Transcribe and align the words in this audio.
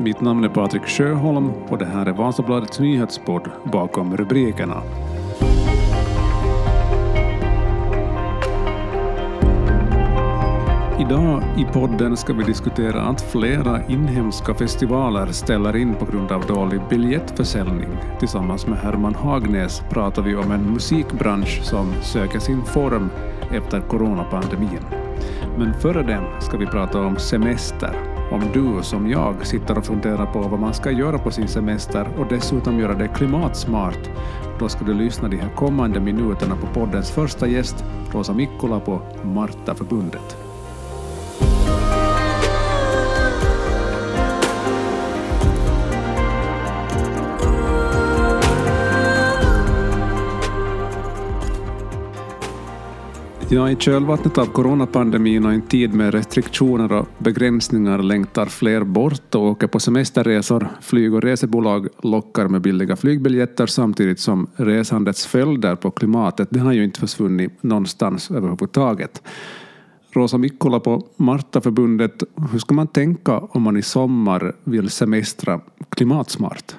Mitt 0.00 0.20
namn 0.20 0.44
är 0.44 0.48
Patrik 0.48 0.86
Sjöholm 0.86 1.52
och 1.68 1.78
det 1.78 1.84
här 1.84 2.06
är 2.06 2.12
Vasabladets 2.12 2.80
nyhetspodd 2.80 3.50
Bakom 3.64 4.16
rubrikerna. 4.16 4.82
Idag 11.00 11.42
i 11.58 11.64
podden 11.72 12.16
ska 12.16 12.32
vi 12.32 12.44
diskutera 12.44 13.02
att 13.02 13.20
flera 13.20 13.86
inhemska 13.86 14.54
festivaler 14.54 15.26
ställer 15.26 15.76
in 15.76 15.94
på 15.94 16.04
grund 16.04 16.32
av 16.32 16.46
dålig 16.46 16.80
biljettförsäljning. 16.90 17.90
Tillsammans 18.18 18.66
med 18.66 18.78
Herman 18.78 19.14
Hagnäs 19.14 19.82
pratar 19.90 20.22
vi 20.22 20.36
om 20.36 20.50
en 20.50 20.72
musikbransch 20.72 21.62
som 21.62 21.92
söker 22.02 22.38
sin 22.38 22.64
form 22.64 23.10
efter 23.52 23.80
coronapandemin. 23.80 24.84
Men 25.58 25.74
före 25.74 26.02
det 26.02 26.40
ska 26.40 26.56
vi 26.56 26.66
prata 26.66 27.00
om 27.00 27.16
semester. 27.16 28.09
Om 28.30 28.40
du 28.52 28.82
som 28.82 29.10
jag 29.10 29.46
sitter 29.46 29.78
och 29.78 29.84
funderar 29.84 30.26
på 30.26 30.40
vad 30.40 30.60
man 30.60 30.74
ska 30.74 30.90
göra 30.90 31.18
på 31.18 31.30
sin 31.30 31.48
semester 31.48 32.08
och 32.18 32.26
dessutom 32.28 32.78
göra 32.78 32.94
det 32.94 33.08
klimatsmart, 33.08 34.10
då 34.58 34.68
ska 34.68 34.84
du 34.84 34.94
lyssna 34.94 35.28
de 35.28 35.36
här 35.36 35.54
kommande 35.54 36.00
minuterna 36.00 36.56
på 36.56 36.66
poddens 36.66 37.10
första 37.10 37.46
gäst, 37.46 37.84
Rosa 38.12 38.32
Mikkola 38.32 38.80
på 38.80 39.00
Marta-förbundet. 39.22 40.49
Ja, 53.52 53.70
I 53.70 53.76
kölvattnet 53.76 54.38
av 54.38 54.46
coronapandemin 54.46 55.44
och 55.44 55.52
en 55.52 55.62
tid 55.62 55.94
med 55.94 56.14
restriktioner 56.14 56.92
och 56.92 57.08
begränsningar 57.18 57.98
längtar 57.98 58.46
fler 58.46 58.84
bort 58.84 59.34
och 59.34 59.42
åker 59.42 59.66
på 59.66 59.80
semesterresor. 59.80 60.68
Flyg 60.80 61.14
och 61.14 61.22
resebolag 61.22 61.88
lockar 62.02 62.48
med 62.48 62.60
billiga 62.60 62.96
flygbiljetter 62.96 63.66
samtidigt 63.66 64.20
som 64.20 64.46
resandets 64.56 65.26
följder 65.26 65.76
på 65.76 65.90
klimatet 65.90 66.48
den 66.50 66.62
har 66.62 66.72
ju 66.72 66.84
inte 66.84 67.00
försvunnit 67.00 67.62
någonstans 67.62 68.30
överhuvudtaget. 68.30 69.22
Rosa 70.10 70.38
Mikkola 70.38 70.80
på 70.80 71.06
Martaförbundet, 71.16 72.22
hur 72.52 72.58
ska 72.58 72.74
man 72.74 72.86
tänka 72.86 73.38
om 73.38 73.62
man 73.62 73.76
i 73.76 73.82
sommar 73.82 74.52
vill 74.64 74.90
semestra 74.90 75.60
klimatsmart? 75.88 76.74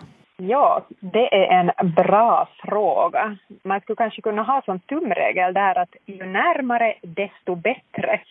Ja, 0.50 0.86
det 1.00 1.36
är 1.36 1.60
en 1.60 1.94
bra 1.94 2.50
fråga. 2.64 3.38
Man 3.64 3.82
skulle 3.82 3.96
kanske 3.96 4.22
kunna 4.22 4.44
ha 4.44 4.62
som 4.66 4.80
tumregel 4.80 5.54
där 5.54 5.78
att 5.78 5.96
ju 6.06 6.26
närmare 6.26 6.94
desto 7.02 7.56
bättre 7.56 8.22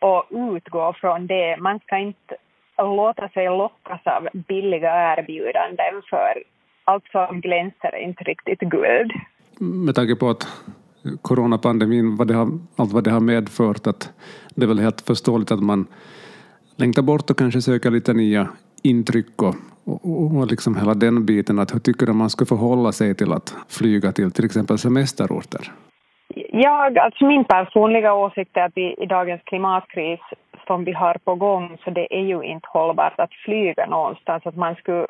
och 0.00 0.24
utgå 0.30 0.92
från 1.00 1.26
det. 1.26 1.56
Man 1.56 1.78
ska 1.80 1.98
inte 1.98 2.36
låta 2.78 3.28
sig 3.28 3.46
lockas 3.46 4.00
av 4.04 4.28
billiga 4.32 5.16
erbjudanden 5.16 6.02
för 6.10 6.42
allt 6.84 7.04
som 7.12 7.40
glänser 7.40 7.94
är 7.94 8.08
inte 8.08 8.24
riktigt 8.24 8.60
guld. 8.60 9.12
Med 9.60 9.94
tanke 9.94 10.16
på 10.16 10.28
att 10.28 10.46
coronapandemin, 11.22 12.16
vad 12.16 12.28
det 12.28 12.34
har, 12.34 12.48
allt 12.76 12.92
vad 12.92 13.04
det 13.04 13.10
har 13.10 13.20
medfört, 13.20 13.86
att 13.86 14.12
det 14.54 14.64
är 14.64 14.68
väl 14.68 14.78
helt 14.78 15.00
förståeligt 15.00 15.50
att 15.52 15.62
man 15.62 15.86
längtar 16.76 17.02
bort 17.02 17.30
och 17.30 17.38
kanske 17.38 17.62
söker 17.62 17.90
lite 17.90 18.12
nya 18.12 18.48
intryck 18.82 19.42
och, 19.42 19.54
och, 19.86 20.36
och 20.36 20.46
liksom 20.46 20.76
hela 20.76 20.94
den 20.94 21.26
biten. 21.26 21.58
Att 21.58 21.74
hur 21.74 21.80
tycker 21.80 22.06
du 22.06 22.12
man 22.12 22.30
ska 22.30 22.44
förhålla 22.44 22.92
sig 22.92 23.14
till 23.14 23.32
att 23.32 23.56
flyga 23.68 24.12
till 24.12 24.32
till 24.32 24.44
exempel 24.44 24.78
semesterorter? 24.78 25.72
Jag, 26.50 26.98
alltså 26.98 27.24
min 27.24 27.44
personliga 27.44 28.14
åsikt 28.14 28.56
är 28.56 28.64
att 28.64 28.78
i, 28.78 28.94
i 28.98 29.06
dagens 29.06 29.42
klimatkris 29.44 30.20
som 30.66 30.84
vi 30.84 30.92
har 30.92 31.16
på 31.24 31.34
gång 31.34 31.76
så 31.84 31.90
det 31.90 32.16
är 32.18 32.22
ju 32.22 32.42
inte 32.42 32.68
hållbart 32.68 33.20
att 33.20 33.34
flyga 33.44 33.86
någonstans. 33.86 34.46
Att 34.46 34.56
man 34.56 34.74
skulle, 34.74 35.06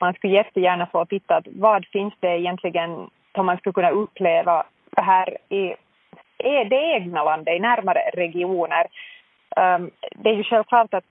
man 0.00 0.14
skulle 0.14 0.32
jättegärna 0.32 0.86
få 0.86 1.04
titta 1.04 1.36
att 1.36 1.46
vad 1.56 1.86
finns 1.86 2.14
det 2.20 2.38
egentligen 2.38 2.90
som 3.34 3.46
man 3.46 3.56
skulle 3.56 3.72
kunna 3.72 3.90
uppleva 3.90 4.64
här 4.96 5.36
i, 5.48 5.62
i 6.38 6.64
det 6.70 6.94
egna 6.96 7.24
landet, 7.24 7.56
i 7.56 7.60
närmare 7.60 8.00
regioner. 8.14 8.86
Um, 9.56 9.90
det 10.16 10.30
är 10.30 10.34
ju 10.34 10.44
självklart 10.44 10.94
att 10.94 11.04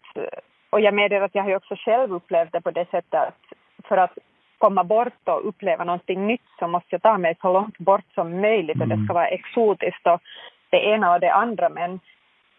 och 0.73 0.81
jag 0.81 0.93
medger 0.93 1.21
att 1.21 1.35
jag 1.35 1.43
har 1.43 1.55
också 1.55 1.75
själv 1.75 2.13
upplevt 2.13 2.51
det 2.51 2.61
på 2.61 2.71
det 2.71 2.85
sättet 2.91 3.13
att 3.13 3.43
för 3.87 3.97
att 3.97 4.17
komma 4.57 4.83
bort 4.83 5.27
och 5.27 5.47
uppleva 5.47 5.83
någonting 5.83 6.27
nytt 6.27 6.49
så 6.59 6.67
måste 6.67 6.87
jag 6.89 7.01
ta 7.01 7.17
mig 7.17 7.35
så 7.41 7.53
långt 7.53 7.77
bort 7.77 8.05
som 8.15 8.41
möjligt 8.41 8.81
och 8.81 8.87
det 8.87 8.95
ska 8.95 9.11
mm. 9.11 9.13
vara 9.13 9.27
exotiskt 9.27 10.07
och 10.07 10.21
det 10.69 10.85
ena 10.85 11.13
och 11.13 11.19
det 11.19 11.33
andra. 11.33 11.69
Men, 11.69 11.99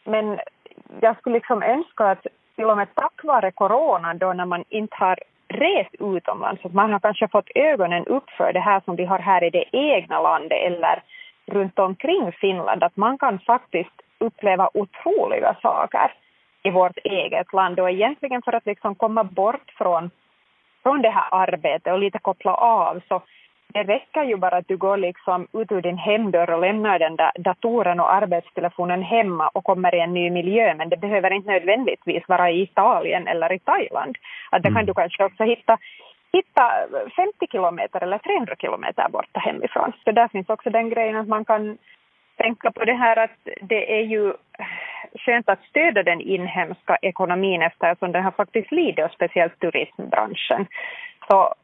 men 0.04 0.40
jag 1.00 1.18
skulle 1.18 1.34
liksom 1.34 1.62
önska 1.62 2.04
att 2.04 2.26
till 2.56 2.64
och 2.64 2.76
med 2.76 2.94
tack 2.94 3.24
vare 3.24 3.50
corona 3.50 4.14
då 4.14 4.32
när 4.32 4.46
man 4.46 4.64
inte 4.68 4.96
har 4.96 5.18
rest 5.48 5.94
utomlands, 5.98 6.64
att 6.64 6.72
man 6.72 6.92
har 6.92 7.00
kanske 7.00 7.28
fått 7.28 7.50
ögonen 7.54 8.06
upp 8.06 8.30
för 8.30 8.52
det 8.52 8.60
här 8.60 8.80
som 8.84 8.96
vi 8.96 9.04
har 9.04 9.18
här 9.18 9.44
i 9.44 9.50
det 9.50 9.64
egna 9.72 10.20
landet 10.20 10.58
eller 10.66 11.02
runt 11.46 11.78
omkring 11.78 12.32
Finland, 12.32 12.82
att 12.82 12.96
man 12.96 13.18
kan 13.18 13.38
faktiskt 13.38 14.02
uppleva 14.18 14.70
otroliga 14.74 15.56
saker 15.62 16.12
i 16.64 16.70
vårt 16.70 16.98
eget 17.04 17.52
land 17.52 17.80
och 17.80 17.90
egentligen 17.90 18.42
för 18.42 18.52
att 18.52 18.66
liksom 18.66 18.94
komma 18.94 19.24
bort 19.24 19.70
från, 19.78 20.10
från 20.82 21.02
det 21.02 21.10
här 21.10 21.28
arbetet 21.30 21.92
och 21.92 21.98
lite 21.98 22.18
koppla 22.18 22.54
av 22.54 23.00
så 23.08 23.22
det 23.74 23.82
räcker 23.82 24.24
ju 24.24 24.36
bara 24.36 24.56
att 24.56 24.68
du 24.68 24.76
går 24.76 24.96
liksom 24.96 25.46
ut 25.52 25.72
ur 25.72 25.82
din 25.82 25.98
hemdörr 25.98 26.50
och 26.50 26.60
lämnar 26.60 26.98
den 26.98 27.16
där 27.16 27.32
datorn 27.38 28.00
och 28.00 28.14
arbetstelefonen 28.14 29.02
hemma 29.02 29.48
och 29.48 29.64
kommer 29.64 29.94
i 29.94 30.00
en 30.00 30.14
ny 30.14 30.30
miljö 30.30 30.74
men 30.74 30.88
det 30.88 30.96
behöver 30.96 31.30
inte 31.32 31.50
nödvändigtvis 31.50 32.28
vara 32.28 32.50
i 32.50 32.62
Italien 32.62 33.26
eller 33.26 33.52
i 33.52 33.58
Thailand. 33.58 34.16
Att 34.50 34.62
det 34.62 34.68
kan 34.68 34.76
mm. 34.76 34.86
du 34.86 34.94
kanske 34.94 35.24
också 35.24 35.44
hitta 35.44 35.78
hitta 36.32 36.64
50 37.16 37.46
kilometer 37.52 38.02
eller 38.02 38.18
300 38.18 38.54
kilometer 38.58 39.08
borta 39.08 39.40
hemifrån. 39.40 39.92
Så 40.04 40.12
där 40.12 40.28
finns 40.28 40.48
också 40.48 40.70
den 40.70 40.90
grejen 40.90 41.16
att 41.16 41.28
man 41.28 41.44
kan 41.44 41.78
tänka 42.36 42.70
på 42.70 42.84
det 42.84 42.94
här 42.94 43.16
att 43.16 43.38
det 43.60 43.98
är 43.98 44.02
ju 44.02 44.28
äh, 44.28 44.66
skönt 45.14 45.48
att 45.48 45.64
stödja 45.70 46.02
den 46.02 46.20
inhemska 46.20 46.96
ekonomin 47.02 47.62
eftersom 47.62 48.12
den 48.12 48.24
har 48.24 48.30
faktiskt 48.30 48.72
lidit, 48.72 49.04
och 49.04 49.10
speciellt 49.10 49.60
turismbranschen. 49.60 50.66
Så 51.28 51.54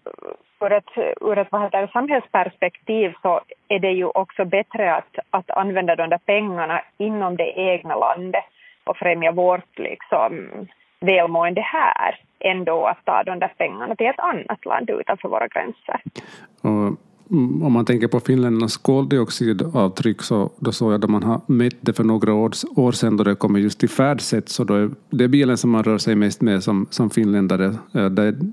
ur 0.61 0.73
ett, 0.73 0.91
ur 1.21 1.39
ett 1.39 1.49
vad 1.51 1.63
heter, 1.63 1.87
samhällsperspektiv 1.93 3.15
så 3.23 3.41
är 3.69 3.79
det 3.79 3.91
ju 3.91 4.05
också 4.05 4.45
bättre 4.45 4.95
att, 4.95 5.19
att 5.31 5.51
använda 5.51 5.97
de 5.97 6.11
där 6.11 6.19
pengarna 6.19 6.83
inom 6.99 7.37
det 7.37 7.59
egna 7.59 7.97
landet 7.97 8.45
och 8.85 8.97
främja 8.97 9.33
vårt 9.33 9.79
liksom, 9.79 10.49
välmående 11.01 11.61
här 11.61 12.21
än 12.41 12.65
då 12.65 12.87
att 12.87 13.05
ta 13.05 13.23
de 13.23 13.39
där 13.39 13.53
pengarna 13.57 13.97
till 13.97 14.07
ett 14.07 14.19
annat 14.21 14.65
land 14.65 14.91
utanför 14.91 15.29
våra 15.29 15.49
gränser. 15.49 16.01
Och 16.63 16.71
Mm, 16.71 16.97
Mm, 17.31 17.63
om 17.63 17.73
man 17.73 17.85
tänker 17.85 18.09
på 18.09 18.21
finländarnas 18.21 18.77
koldioxidavtryck 18.77 20.23
så 20.23 20.51
då 20.59 20.73
såg 20.73 20.93
jag 20.93 21.05
att 21.05 21.11
man 21.11 21.23
har 21.23 21.41
mätt 21.47 21.77
det 21.81 21.93
för 21.93 22.05
några 22.05 22.35
år, 22.35 22.51
år 22.77 22.93
sedan 22.93 23.17
då 23.17 23.25
det 23.25 23.35
kommer 23.35 23.59
just 23.59 23.81
till 23.81 23.89
färdsätt 23.89 24.49
så 24.49 24.65
då 24.65 24.75
är 24.75 24.91
det 25.11 25.29
bilen 25.29 25.57
som 25.57 25.71
man 25.71 25.85
rör 25.85 25.99
sig 25.99 26.15
mest 26.15 26.41
med 26.41 26.63
som, 26.63 26.87
som 26.91 27.11
finländare 27.11 27.65
eh, 27.95 28.07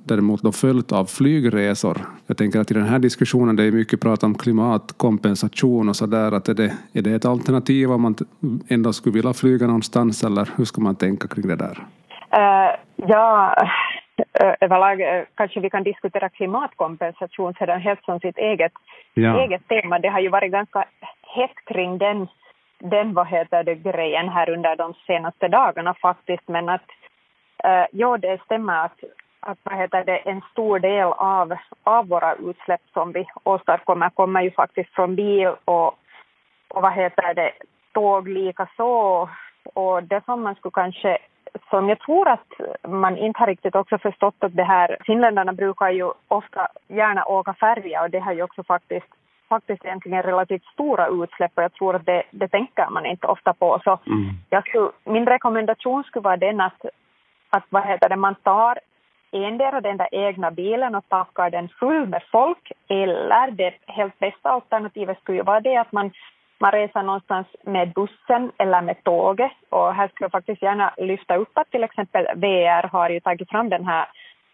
däremot 0.06 0.42
då 0.42 0.52
följt 0.52 0.92
av 0.92 1.06
flygresor. 1.06 1.98
Jag 2.28 2.38
tänker 2.38 2.60
att 2.60 2.72
i 2.72 2.74
den 2.74 2.86
här 2.86 3.00
diskussionen 3.00 3.56
det 3.56 3.64
är 3.64 3.72
mycket 3.72 4.02
prat 4.02 4.24
om 4.24 4.36
klimatkompensation 4.36 5.90
och 5.90 5.96
sådär. 5.96 6.32
att 6.32 6.50
är 6.50 6.54
det, 6.54 6.74
är 6.94 7.02
det 7.02 7.12
ett 7.12 7.26
alternativ 7.26 7.92
om 7.92 8.02
man 8.02 8.16
ändå 8.68 8.94
skulle 8.94 9.14
vilja 9.14 9.34
flyga 9.34 9.68
någonstans 9.68 10.24
eller 10.24 10.50
hur 10.56 10.66
ska 10.66 10.82
man 10.82 10.96
tänka 10.96 11.28
kring 11.28 11.48
det 11.48 11.56
där? 11.56 11.88
Uh, 12.34 12.76
ja, 12.96 13.56
överlag 14.60 15.26
kanske 15.36 15.60
vi 15.60 15.70
kan 15.70 15.84
diskutera 15.84 16.30
klimatkompensation 16.30 17.54
sedan 17.54 17.82
helt 17.82 18.04
som 18.06 18.20
sitt 18.20 18.38
eget, 18.38 18.72
ja. 19.14 19.40
eget 19.40 19.68
tema. 19.68 20.00
Det 20.00 20.08
har 20.08 20.20
ju 20.20 20.30
varit 20.30 20.52
ganska 20.52 20.86
hett 21.36 21.66
kring 21.66 21.98
den, 21.98 22.28
den 22.80 23.14
vad 23.14 23.28
heter 23.28 23.64
det, 23.64 23.76
grejen 23.76 24.30
här 24.30 24.50
under 24.50 24.76
de 24.76 24.94
senaste 25.08 25.48
dagarna 25.48 25.94
faktiskt. 25.94 26.48
Men 26.48 26.70
att 26.70 26.90
uh, 27.66 27.86
ja, 27.92 28.18
det 28.18 28.42
stämmer 28.46 28.86
att, 28.86 29.04
att 29.40 29.58
vad 29.64 29.78
heter 29.78 30.04
det, 30.04 30.18
en 30.18 30.42
stor 30.52 30.80
del 30.80 31.08
av, 31.08 31.54
av 31.84 32.08
våra 32.08 32.36
utsläpp 32.36 32.82
som 32.94 33.12
vi 33.12 33.26
åstadkommer 33.44 34.10
kommer 34.10 34.42
ju 34.42 34.52
faktiskt 34.52 34.94
från 34.94 35.16
bil 35.16 35.48
och, 35.66 35.88
och 36.68 36.82
vad 36.82 36.94
heter 36.94 37.34
det, 37.34 37.52
tåg 37.94 38.28
lika 38.28 38.68
så. 38.78 39.30
Och 39.74 40.04
det 40.04 40.26
som 40.26 40.42
man 40.42 40.56
skulle 40.56 40.72
kanske 40.72 41.18
som 41.70 41.90
jag 41.90 42.00
tror 42.00 42.28
att 42.30 42.48
man 42.88 43.18
inte 43.18 43.40
har 43.40 43.48
riktigt 43.48 43.76
också 43.76 43.98
förstått 43.98 44.36
att 44.40 44.56
det 44.56 44.64
här, 44.64 44.98
finländarna 45.06 45.54
brukar 45.54 45.90
ju 45.90 46.12
ofta 46.28 46.68
gärna 46.88 47.26
åka 47.26 47.54
färja 47.54 48.04
och 48.04 48.10
det 48.10 48.20
har 48.20 48.34
ju 48.34 48.44
också 48.44 48.64
faktiskt 48.64 49.08
faktiskt 49.50 49.86
egentligen 49.86 50.24
relativt 50.24 50.66
stora 50.66 51.08
utsläpp 51.08 51.52
och 51.56 51.64
jag 51.64 51.74
tror 51.74 51.96
att 51.96 52.06
det, 52.06 52.24
det 52.32 52.48
tänker 52.48 52.90
man 52.90 53.06
inte 53.06 53.28
ofta 53.28 53.54
på. 53.54 53.80
Så 53.84 54.00
mm. 54.06 54.30
jag 54.50 54.68
skulle, 54.68 54.90
min 55.04 55.26
rekommendation 55.26 56.04
skulle 56.04 56.24
vara 56.24 56.38
den 56.38 56.62
att, 56.62 56.86
att 57.50 57.64
vad 57.70 57.84
heter 57.84 58.10
det, 58.10 58.16
man 58.16 58.36
tar 58.36 58.80
endera 59.32 59.82
den 59.82 59.98
där 59.98 60.08
egna 60.12 60.52
bilen 60.52 60.96
och 60.96 61.10
packar 61.10 61.50
den 61.50 61.70
full 61.70 62.08
med 62.08 62.24
folk 62.32 62.72
eller 62.88 63.52
det 63.52 63.74
helt 63.86 64.20
bästa 64.20 64.50
alternativet 64.50 65.20
skulle 65.20 65.38
ju 65.38 65.44
vara 65.44 65.60
det 65.60 65.78
att 65.78 65.92
man 65.92 66.12
man 66.60 66.72
reser 66.72 67.04
någonstans 67.04 67.48
med 67.64 67.94
bussen 67.94 68.52
eller 68.58 68.82
med 68.82 69.04
tåget 69.04 69.52
och 69.70 69.94
här 69.94 70.08
skulle 70.08 70.26
jag 70.26 70.32
faktiskt 70.32 70.62
gärna 70.62 70.94
lyfta 70.98 71.36
upp 71.36 71.58
att 71.58 71.72
till 71.72 71.84
exempel 71.84 72.26
VR 72.36 72.88
har 72.88 73.10
ju 73.10 73.20
tagit 73.20 73.50
fram 73.50 73.70
den 73.70 73.86
här 73.86 74.06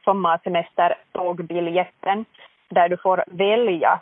sommarsemester 0.05 0.95
tågbiljetten 1.11 2.25
där 2.69 2.89
du 2.89 2.97
får 2.97 3.23
välja 3.27 4.00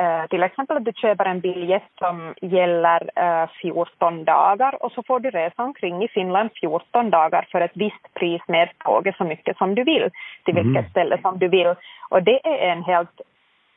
Uh, 0.00 0.26
till 0.26 0.42
exempel 0.42 0.76
att 0.76 0.84
du 0.84 0.92
köper 0.92 1.24
en 1.24 1.40
biljett 1.40 1.90
som 1.98 2.34
gäller 2.42 3.10
uh, 3.18 3.24
eh, 3.24 3.48
14 3.62 4.24
dagar 4.24 4.84
och 4.84 4.92
så 4.92 5.02
får 5.02 5.20
du 5.20 5.30
resa 5.30 5.62
omkring 5.62 6.04
i 6.04 6.08
Finland 6.08 6.50
14 6.60 7.10
dagar 7.10 7.46
för 7.52 7.60
ett 7.60 7.70
visst 7.74 8.14
pris 8.14 8.42
med 8.48 8.68
tåget 8.78 9.16
så 9.16 9.24
mycket 9.24 9.56
som 9.56 9.74
du 9.74 9.84
vill, 9.84 10.10
till 10.44 10.54
vilket 10.54 10.80
mm. 10.80 10.90
ställe 10.90 11.18
som 11.22 11.38
du 11.38 11.48
vill. 11.48 11.74
Och 12.08 12.22
det 12.22 12.46
är 12.46 12.72
en 12.72 12.82
helt 12.82 13.20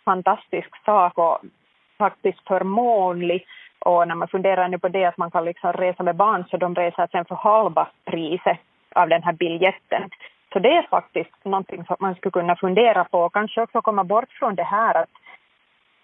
fantastisk 0.06 0.85
sak 0.85 1.18
och 1.18 1.39
faktiskt 1.97 2.47
förmånlig. 2.47 3.45
Och 3.79 4.07
när 4.07 4.15
man 4.15 4.27
funderar 4.27 4.67
nu 4.67 4.79
på 4.79 4.88
det 4.88 5.05
att 5.05 5.17
man 5.17 5.31
kan 5.31 5.45
liksom 5.45 5.73
resa 5.73 6.03
med 6.03 6.15
barn 6.15 6.44
så 6.49 6.57
de 6.57 6.75
reser 6.75 7.07
sen 7.11 7.25
för 7.25 7.35
halva 7.35 7.88
priset 8.05 8.59
av 8.95 9.09
den 9.09 9.23
här 9.23 9.33
biljetten. 9.33 10.09
Så 10.53 10.59
det 10.59 10.69
är 10.69 10.88
faktiskt 10.89 11.45
någonting 11.45 11.85
som 11.85 11.95
man 11.99 12.15
skulle 12.15 12.31
kunna 12.31 12.55
fundera 12.55 13.03
på 13.03 13.19
och 13.19 13.33
kanske 13.33 13.61
också 13.61 13.81
komma 13.81 14.03
bort 14.03 14.31
från 14.31 14.55
det 14.55 14.63
här 14.63 15.01
att 15.01 15.09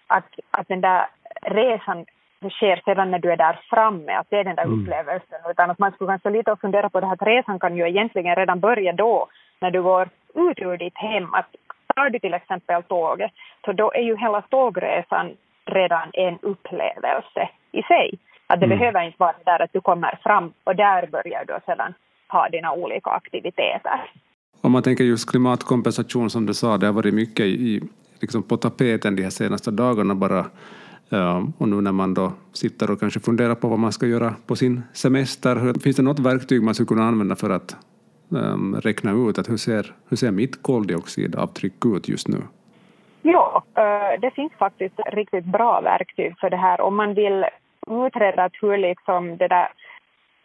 att, 0.06 0.28
att 0.50 0.68
den 0.68 0.80
där 0.80 1.06
resan 1.42 2.04
sker 2.50 2.82
sedan 2.84 3.10
när 3.10 3.18
du 3.18 3.32
är 3.32 3.36
där 3.36 3.60
framme, 3.70 4.12
att 4.12 4.26
det 4.30 4.36
är 4.36 4.44
den 4.44 4.56
där 4.56 4.64
mm. 4.64 4.80
upplevelsen. 4.80 5.38
Utan 5.50 5.70
att 5.70 5.78
man 5.78 5.92
skulle 5.92 6.10
kanske 6.10 6.30
lite 6.30 6.56
fundera 6.60 6.90
på 6.90 7.00
det 7.00 7.06
här 7.06 7.14
att 7.14 7.22
resan 7.22 7.58
kan 7.58 7.76
ju 7.76 7.88
egentligen 7.88 8.36
redan 8.36 8.60
börja 8.60 8.92
då, 8.92 9.26
när 9.60 9.70
du 9.70 9.82
går 9.82 10.08
ut 10.34 10.58
ur 10.58 10.76
ditt 10.76 10.98
hem. 10.98 11.34
Att 11.34 11.46
tar 11.94 12.10
du 12.10 12.18
till 12.18 12.34
exempel 12.34 12.82
tåget, 12.82 13.32
så 13.64 13.72
då 13.72 13.92
är 13.92 14.02
ju 14.02 14.16
hela 14.16 14.42
tågresan 14.42 15.36
redan 15.66 16.10
en 16.12 16.38
upplevelse 16.42 17.48
i 17.72 17.82
sig. 17.82 18.18
Att 18.46 18.60
det 18.60 18.66
mm. 18.66 18.78
behöver 18.78 19.02
inte 19.06 19.16
vara 19.18 19.34
där 19.44 19.62
att 19.62 19.72
du 19.72 19.80
kommer 19.80 20.18
fram 20.22 20.52
och 20.64 20.76
där 20.76 21.06
börjar 21.06 21.44
du 21.44 21.58
sedan 21.66 21.94
ha 22.28 22.48
dina 22.48 22.72
olika 22.72 23.10
aktiviteter. 23.10 24.10
Om 24.60 24.72
man 24.72 24.82
tänker 24.82 25.04
just 25.04 25.30
klimatkompensation 25.30 26.30
som 26.30 26.46
du 26.46 26.54
sa, 26.54 26.78
det 26.78 26.86
har 26.86 26.92
varit 26.92 27.14
mycket 27.14 27.46
i, 27.46 27.82
liksom 28.20 28.42
på 28.42 28.56
tapeten 28.56 29.16
de 29.16 29.22
här 29.22 29.30
senaste 29.30 29.70
dagarna 29.70 30.14
bara. 30.14 30.46
Och 31.58 31.68
nu 31.68 31.80
när 31.80 31.92
man 31.92 32.14
då 32.14 32.32
sitter 32.52 32.90
och 32.90 33.00
kanske 33.00 33.20
funderar 33.20 33.54
på 33.54 33.68
vad 33.68 33.78
man 33.78 33.92
ska 33.92 34.06
göra 34.06 34.34
på 34.46 34.56
sin 34.56 34.82
semester, 34.92 35.80
finns 35.80 35.96
det 35.96 36.02
något 36.02 36.18
verktyg 36.18 36.62
man 36.62 36.74
skulle 36.74 36.86
kunna 36.86 37.04
använda 37.04 37.36
för 37.36 37.50
att 37.50 37.76
um, 38.28 38.80
räkna 38.80 39.12
ut 39.12 39.38
att 39.38 39.48
hur 39.48 39.56
ser, 39.56 39.94
hur 40.08 40.16
ser 40.16 40.30
mitt 40.30 40.62
koldioxidavtryck 40.62 41.86
ut 41.86 42.08
just 42.08 42.28
nu? 42.28 42.38
Ja, 43.26 43.62
eh, 43.76 44.20
det 44.20 44.30
finns 44.30 44.52
faktiskt 44.52 45.00
riktigt 45.06 45.44
bra 45.44 45.80
verktyg 45.80 46.38
för 46.40 46.50
det 46.50 46.56
här. 46.56 46.80
Om 46.80 46.96
man 46.96 47.14
vill 47.14 47.46
utreda 47.86 48.50
hur 48.60 48.78
liksom 48.78 49.36
det 49.36 49.48
där 49.48 49.68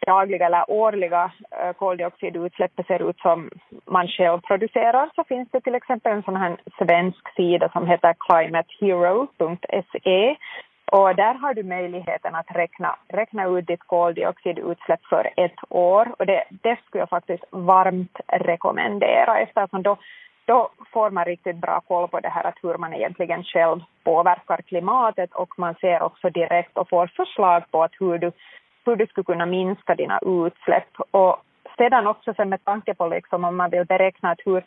dagliga 0.06 0.46
eller 0.46 0.70
årliga 0.70 1.32
eh, 1.50 1.72
koldioxidutsläppet 1.72 2.86
ser 2.86 3.10
ut 3.10 3.18
som 3.18 3.50
man 3.86 4.08
själv 4.08 4.40
producerar 4.40 5.10
så 5.14 5.24
finns 5.24 5.48
det 5.52 5.60
till 5.60 5.74
exempel 5.74 6.12
en 6.12 6.22
sån 6.22 6.36
här 6.36 6.56
svensk 6.78 7.34
sida 7.36 7.68
som 7.72 7.86
heter 7.86 8.14
climatehero.se 8.18 10.36
och 10.92 11.16
där 11.16 11.34
har 11.34 11.54
du 11.54 11.62
möjligheten 11.62 12.34
att 12.34 12.50
räkna, 12.50 12.96
räkna 13.08 13.44
ut 13.44 13.66
ditt 13.66 13.86
koldioxidutsläpp 13.86 15.04
för 15.04 15.30
ett 15.36 15.58
år 15.68 16.14
och 16.18 16.26
det, 16.26 16.44
det 16.50 16.78
skulle 16.86 17.02
jag 17.02 17.08
faktiskt 17.08 17.44
varmt 17.50 18.20
rekommendera 18.26 19.38
eftersom 19.38 19.82
då, 19.82 19.96
då 20.44 20.70
får 20.92 21.10
man 21.10 21.24
riktigt 21.24 21.56
bra 21.56 21.80
koll 21.80 22.08
på 22.08 22.20
det 22.20 22.28
här 22.28 22.44
att 22.44 22.58
hur 22.62 22.74
man 22.74 22.94
egentligen 22.94 23.44
själv 23.44 23.80
påverkar 24.04 24.56
klimatet 24.56 25.34
och 25.34 25.58
man 25.58 25.74
ser 25.74 26.02
också 26.02 26.30
direkt 26.30 26.78
och 26.78 26.88
får 26.88 27.06
förslag 27.06 27.62
på 27.70 27.82
att 27.82 27.92
hur 28.00 28.18
du 28.18 28.32
hur 28.84 28.96
du 28.96 29.06
skulle 29.06 29.24
kunna 29.24 29.46
minska 29.46 29.94
dina 29.94 30.18
utsläpp. 30.22 31.00
Och 31.10 31.36
sedan 31.78 32.06
också 32.06 32.34
sen 32.34 32.48
med 32.48 32.64
tanke 32.64 32.94
på 32.94 33.06
liksom 33.06 33.44
om 33.44 33.56
man 33.56 33.70
vill 33.70 33.84
beräkna 33.84 34.30
att 34.30 34.40
hur, 34.44 34.64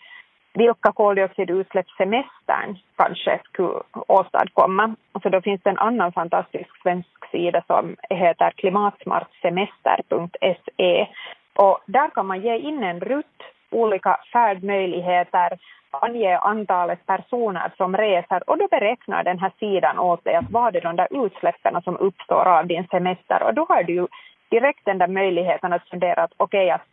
vilka 0.54 0.92
koldioxidutsläpp 0.92 1.90
semestern 1.90 2.78
kanske 2.96 3.40
skulle 3.44 3.82
åstadkomma. 4.08 4.96
Så 5.24 5.30
då 5.30 5.42
finns 5.42 5.62
det 5.64 5.70
en 5.70 5.80
annan 5.80 6.12
fantastisk 6.12 6.82
svensk 6.84 7.30
sida 7.32 7.64
som 7.68 7.96
heter 8.10 8.52
klimatsmartsemester.se 8.52 11.08
och 11.56 11.80
där 11.86 12.10
kan 12.10 12.26
man 12.26 12.42
ge 12.42 12.58
in 12.58 12.84
en 12.84 13.00
rutt, 13.00 13.42
olika 13.74 14.20
färdmöjligheter, 14.34 15.58
ange 15.92 16.38
antalet 16.38 17.06
personer 17.06 17.72
som 17.78 17.98
reser? 17.98 18.50
Och 18.50 18.58
då 18.58 18.68
beräknar 18.68 19.24
den 19.24 19.40
här 19.40 19.52
sidan 19.60 20.00
åt 20.00 20.24
dig 20.24 20.36
att 20.36 20.52
vad 20.52 20.76
är 20.76 20.82
de 20.82 20.96
där 20.96 21.26
utsläppen 21.26 21.82
som 21.82 21.98
uppstår 21.98 22.48
av 22.48 22.68
din 22.68 22.88
semester? 22.88 23.44
Och 23.44 23.54
då 23.54 23.66
har 23.70 23.84
du 23.84 23.94
ju 23.94 24.08
direkt 24.50 24.86
den 24.86 24.98
där 24.98 25.08
möjligheten 25.08 25.74
att 25.74 25.90
fundera 25.90 26.24
att 26.24 26.34
okej 26.38 26.66
okay, 26.66 26.70
att 26.70 26.88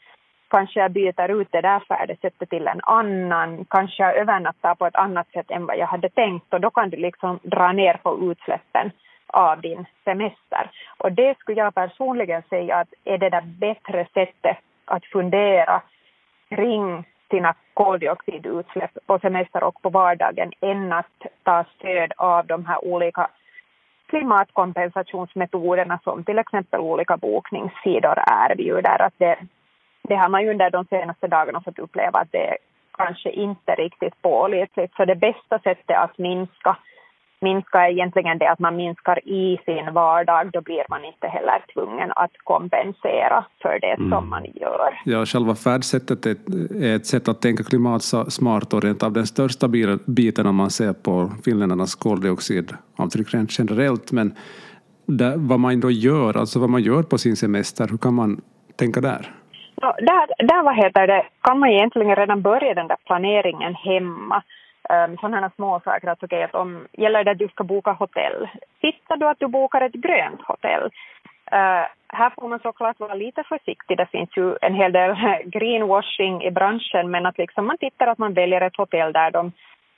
kanske 0.51 0.81
jag 0.81 0.91
byter 0.91 1.41
ut 1.41 1.49
det 1.51 1.61
där 1.61 1.81
färdesättet 1.89 2.51
till 2.51 2.67
en 2.69 2.81
annan, 2.83 3.65
kanske 3.71 4.03
jag 4.03 4.17
övernattar 4.17 4.75
på 4.75 4.87
ett 4.87 4.97
annat 4.97 5.29
sätt 5.33 5.51
än 5.51 5.67
vad 5.67 5.79
jag 5.79 5.87
hade 5.87 6.09
tänkt. 6.09 6.55
Och 6.55 6.61
då 6.61 6.71
kan 6.71 6.91
du 6.91 6.97
liksom 6.97 7.39
dra 7.43 7.73
ner 7.73 7.95
på 7.95 8.31
utsläppen 8.31 8.91
av 9.27 9.61
din 9.61 9.85
semester. 10.05 10.71
Och 10.99 11.13
det 11.13 11.39
skulle 11.39 11.61
jag 11.61 11.75
personligen 11.75 12.43
säga 12.51 12.77
att 12.77 12.89
är 13.05 13.19
det 13.19 13.31
där 13.31 13.45
bättre 13.61 14.07
sättet 14.15 14.59
att 14.85 15.05
fundera 15.05 15.83
kring 16.55 17.05
sina 17.31 17.55
koldioxidutsläpp 17.75 18.99
på 19.07 19.19
semester 19.19 19.65
och 19.65 19.83
på 19.83 19.89
vardagen 19.89 20.53
än 20.61 20.93
att 20.93 21.27
ta 21.43 21.65
stöd 21.79 22.13
av 22.17 22.47
de 22.47 22.67
här 22.67 22.85
olika 22.85 23.29
klimatkompensationsmetoderna 24.09 26.01
som 26.05 26.25
till 26.25 26.39
exempel 26.39 26.81
olika 26.81 27.17
bokningssidor 27.17 28.19
erbjuder. 28.27 29.03
Att 29.03 29.15
det, 29.19 29.37
det 30.03 30.17
har 30.17 30.29
man 30.29 30.43
ju 30.43 30.51
under 30.51 30.71
de 30.71 30.85
senaste 30.85 31.27
dagarna 31.29 31.61
fått 31.61 31.79
uppleva 31.79 32.19
att 32.19 32.33
det 32.33 32.57
kanske 32.97 33.31
inte 33.31 33.75
riktigt 33.75 34.23
pålitligt. 34.23 34.95
Så 34.97 35.05
det 35.05 35.17
bästa 35.17 35.59
sättet 35.59 35.97
att 35.97 36.19
minska 36.19 36.77
minska 37.41 37.89
egentligen 37.89 38.39
det 38.39 38.51
att 38.51 38.59
man 38.59 38.77
minskar 38.77 39.29
i 39.29 39.59
sin 39.65 39.95
vardag, 39.95 40.51
då 40.53 40.61
blir 40.61 40.85
man 40.89 41.05
inte 41.05 41.27
heller 41.27 41.65
tvungen 41.75 42.13
att 42.17 42.31
kompensera 42.45 43.45
för 43.63 43.79
det 43.81 43.95
mm. 43.95 44.11
som 44.11 44.29
man 44.29 44.45
gör. 44.55 45.01
Ja, 45.05 45.27
själva 45.27 45.55
färdsättet 45.55 46.27
är 46.27 46.37
ett 46.97 47.07
sätt 47.07 47.29
att 47.29 47.43
tänka 47.43 47.65
klimatsmart 47.65 48.73
och 48.73 48.83
rent 48.83 49.03
av 49.03 49.13
den 49.13 49.27
största 49.27 49.69
biten 50.07 50.47
om 50.47 50.57
man 50.57 50.71
ser 50.71 50.93
på 50.93 51.31
finländarnas 51.45 51.95
koldioxidavtryck 51.95 53.35
rent 53.35 53.59
generellt. 53.59 54.13
Men 54.13 54.35
där, 55.07 55.35
vad 55.37 55.61
man 55.61 55.81
då 55.81 55.91
gör, 55.91 56.37
alltså 56.37 56.59
vad 56.59 56.71
man 56.71 56.83
gör 56.83 57.03
på 57.03 57.19
sin 57.19 57.37
semester, 57.37 57.89
hur 57.91 57.99
kan 57.99 58.15
man 58.15 58.41
tänka 58.77 59.01
där? 59.01 59.35
Ja, 59.83 59.97
där, 59.99 60.47
där 60.47 60.63
vad 60.63 60.77
heter 60.77 61.07
det, 61.07 61.23
kan 61.43 61.59
man 61.59 61.69
egentligen 61.69 62.17
redan 62.17 62.43
börja 62.43 62.75
den 62.75 62.89
där 62.89 62.97
planeringen 63.07 63.75
hemma 63.75 64.43
um, 64.91 65.17
sådana 65.17 65.51
små 65.57 65.81
saker. 65.81 66.09
Att, 66.09 66.23
okay, 66.23 66.43
att 66.43 66.55
om, 66.55 66.87
gäller 66.93 67.25
det 67.25 67.31
att 67.31 67.39
du 67.39 67.49
ska 67.49 67.65
boka 67.65 67.93
hotell, 67.93 68.49
Sitter 68.81 69.17
du 69.17 69.29
att 69.29 69.39
du 69.39 69.47
bokar 69.47 69.81
ett 69.81 69.93
grönt 69.93 70.43
hotell. 70.43 70.85
Uh, 71.53 71.87
här 72.09 72.31
får 72.31 72.49
man 72.49 72.61
såklart 72.61 73.01
vara 73.01 73.15
lite 73.15 73.43
försiktig. 73.43 73.97
Det 73.97 74.07
finns 74.07 74.37
ju 74.37 74.57
en 74.61 74.75
hel 74.75 74.93
del 74.93 75.15
greenwashing 75.45 76.43
i 76.43 76.51
branschen, 76.51 77.11
men 77.11 77.27
att 77.27 77.39
liksom 77.39 77.67
man 77.67 77.79
tittar 77.79 78.07
att 78.07 78.19
man 78.19 78.35
väljer 78.35 78.61
ett 78.61 78.77
hotell 78.77 79.13
där 79.13 79.31
de, 79.31 79.53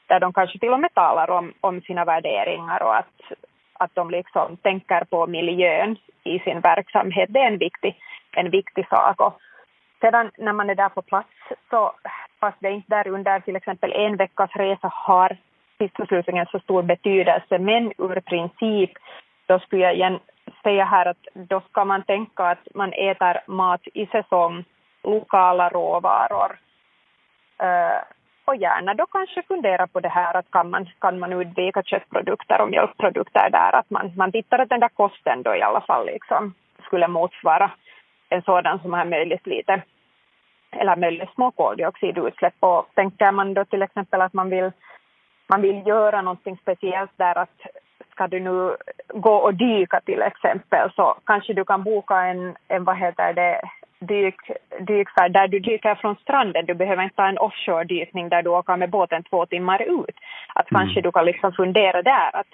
där 0.07 0.21
de 0.21 0.33
kanske 0.33 0.59
till 0.59 0.73
och 0.73 0.81
med 0.81 0.95
talar 0.95 1.31
om, 1.31 1.53
om 1.61 1.81
sina 1.81 2.05
värderingar 2.05 2.83
och 2.83 2.97
att, 2.97 3.33
att 3.73 3.95
de 3.95 4.11
liksom 4.11 4.57
tänker 4.57 5.05
på 5.05 5.27
miljön 5.27 5.97
i 6.25 6.39
sin 6.39 6.61
verksamhet. 6.61 7.29
Det 7.33 7.41
är 7.41 7.47
en 7.47 7.59
viktig, 7.59 7.97
en 8.37 8.51
viktig 8.51 8.89
sak. 8.89 9.21
Och 9.21 9.41
sedan 10.03 10.31
när 10.39 10.53
man 10.53 10.71
är 10.71 10.75
där 10.75 10.89
på 10.89 11.03
plats 11.03 11.29
så 11.71 11.93
fast 12.41 12.57
det 12.61 12.71
inte 12.71 12.97
där 12.97 13.09
under 13.09 13.41
till 13.41 13.57
exempel 13.57 13.93
en 13.93 14.17
veckas 14.17 14.51
resa 14.55 14.89
har 14.93 15.37
tidsförslutningen 15.79 16.47
så 16.47 16.59
stor 16.59 16.83
betydelse. 16.83 17.59
Men 17.59 17.93
ur 17.99 18.21
princip, 18.21 18.91
då 19.47 19.59
skulle 19.59 19.83
jag 19.83 19.95
igen 19.95 20.19
säga 20.63 20.85
här 20.85 21.07
att 21.07 21.25
då 21.35 21.61
ska 21.61 21.85
man 21.85 22.03
tänka 22.03 22.45
att 22.45 22.69
man 22.75 22.93
äter 22.93 23.41
mat 23.47 23.81
i 23.95 24.07
säsong, 24.07 24.65
lokala 25.03 25.69
råvaror. 25.69 26.59
Uh, 27.63 28.03
och 28.45 28.57
gärna 28.57 28.95
då 28.95 29.07
kanske 29.07 29.43
fundera 29.43 29.87
på 29.87 30.01
det 30.01 30.09
här 30.09 30.37
att 30.37 30.51
kan 30.51 30.71
man, 30.71 30.89
kan 30.99 31.19
man 31.19 31.33
undvika 31.33 31.83
köttprodukter 31.83 32.61
och 32.61 32.71
mjölkprodukter 32.71 33.51
där, 33.51 33.75
att 33.75 33.91
man, 33.91 34.13
man 34.17 34.33
tittar 34.33 34.59
att 34.59 34.69
den 34.69 34.81
där 34.81 34.89
kosten 34.89 35.43
då 35.43 35.57
i 35.57 35.63
alla 35.63 35.81
fall 35.81 36.07
liksom 36.07 36.55
skulle 36.87 37.09
motsvara 37.09 37.71
en 38.29 38.43
sådan 38.43 38.79
som 38.79 38.95
är 38.95 39.05
möjligt 39.05 39.47
lite 39.47 39.83
eller 40.73 40.97
möjligt 40.97 41.35
små 41.35 41.51
koldioxidutsläpp. 41.51 42.55
Och 42.61 42.87
tänker 42.95 43.33
man 43.33 43.55
då 43.55 43.65
till 43.65 43.83
exempel 43.83 44.21
att 44.21 44.33
man 44.33 44.51
vill, 44.51 44.73
man 45.49 45.63
vill 45.63 45.87
göra 45.87 46.23
någonting 46.23 46.59
speciellt 46.63 47.11
där 47.17 47.39
att 47.39 47.61
ska 48.11 48.27
du 48.27 48.41
nu 48.41 48.77
gå 49.09 49.35
och 49.35 49.55
dyka 49.55 50.01
till 50.01 50.23
exempel 50.23 50.91
så 50.97 51.17
kanske 51.27 51.53
du 51.53 51.65
kan 51.65 51.83
boka 51.83 52.17
en, 52.21 52.57
en 52.69 52.85
vad 52.85 52.99
heter 52.99 53.33
det, 53.33 53.61
dyk, 54.01 54.35
dykfärd 54.81 55.33
där 55.33 55.49
du 55.49 55.59
dyker 55.59 55.95
från 55.95 56.17
stranden. 56.17 56.67
Du 56.67 56.75
behöver 56.75 57.03
inte 57.03 57.17
ta 57.17 57.27
en 57.27 57.39
offshore-dykning 57.39 58.29
där 58.29 58.43
du 58.43 58.51
åker 58.51 58.77
med 58.77 58.91
båten 58.91 59.23
två 59.23 59.47
timmar 59.47 59.83
ut. 59.83 60.17
Att 60.55 60.71
mm. 60.71 60.81
kanske 60.81 61.01
du 61.01 61.13
kan 61.13 61.25
liksom 61.25 61.53
fundera 61.53 62.03
där 62.03 62.37
att 62.37 62.47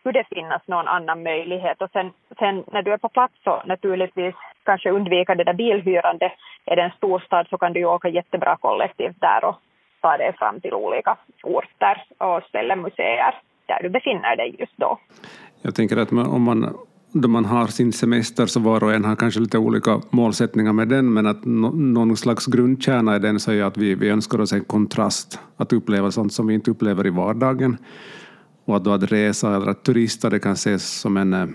skulle 0.00 0.22
det 0.22 0.34
finnas 0.36 0.62
någon 0.66 0.88
annan 0.88 1.22
möjlighet. 1.22 1.82
Och 1.82 1.90
sen, 1.92 2.12
sen 2.38 2.64
när 2.72 2.82
du 2.82 2.92
är 2.92 2.98
på 2.98 3.08
plats 3.08 3.34
så 3.44 3.62
naturligtvis 3.64 4.34
kanske 4.64 4.90
undvika 4.90 5.34
det 5.34 5.44
där 5.44 5.54
bilhyrande. 5.54 6.32
Är 6.66 6.76
det 6.76 6.82
en 6.82 6.96
storstad 6.96 7.46
så 7.50 7.58
kan 7.58 7.72
du 7.72 7.80
ju 7.80 7.86
åka 7.86 8.08
jättebra 8.08 8.56
kollektivt 8.56 9.20
där 9.20 9.44
och, 9.44 9.56
ta 10.04 10.16
dig 10.16 10.32
fram 10.38 10.60
till 10.60 10.74
olika 10.74 11.16
orter 11.42 11.96
och 12.18 12.42
ställen, 12.48 12.82
museer 12.82 13.34
där 13.66 13.82
du 13.82 13.88
befinner 13.88 14.36
dig 14.36 14.56
just 14.58 14.76
då. 14.76 14.98
Jag 15.62 15.74
tänker 15.74 15.96
att 15.96 16.10
man, 16.10 16.26
om 16.26 16.42
man 16.42 16.76
då 17.12 17.28
man 17.28 17.44
har 17.44 17.66
sin 17.66 17.92
semester 17.92 18.46
så 18.46 18.60
var 18.60 18.84
och 18.84 18.92
en 18.92 19.04
har 19.04 19.16
kanske 19.16 19.40
lite 19.40 19.58
olika 19.58 20.00
målsättningar 20.10 20.72
med 20.72 20.88
den 20.88 21.12
men 21.12 21.26
att 21.26 21.44
no, 21.44 21.70
någon 21.74 22.16
slags 22.16 22.46
grundkärna 22.46 23.16
i 23.16 23.18
den 23.18 23.40
så 23.40 23.52
är 23.52 23.62
att 23.62 23.76
vi, 23.76 23.94
vi 23.94 24.08
önskar 24.08 24.40
oss 24.40 24.52
en 24.52 24.64
kontrast, 24.64 25.40
att 25.56 25.72
uppleva 25.72 26.10
sånt 26.10 26.32
som 26.32 26.46
vi 26.46 26.54
inte 26.54 26.70
upplever 26.70 27.06
i 27.06 27.10
vardagen 27.10 27.76
och 28.64 28.76
att 28.76 28.84
då 28.84 28.92
att 28.92 29.12
resa 29.12 29.56
eller 29.56 29.66
att 29.66 29.84
turista 29.84 30.30
det 30.30 30.38
kan 30.38 30.52
ses 30.52 31.00
som 31.00 31.16
en, 31.16 31.32
eh, 31.34 31.46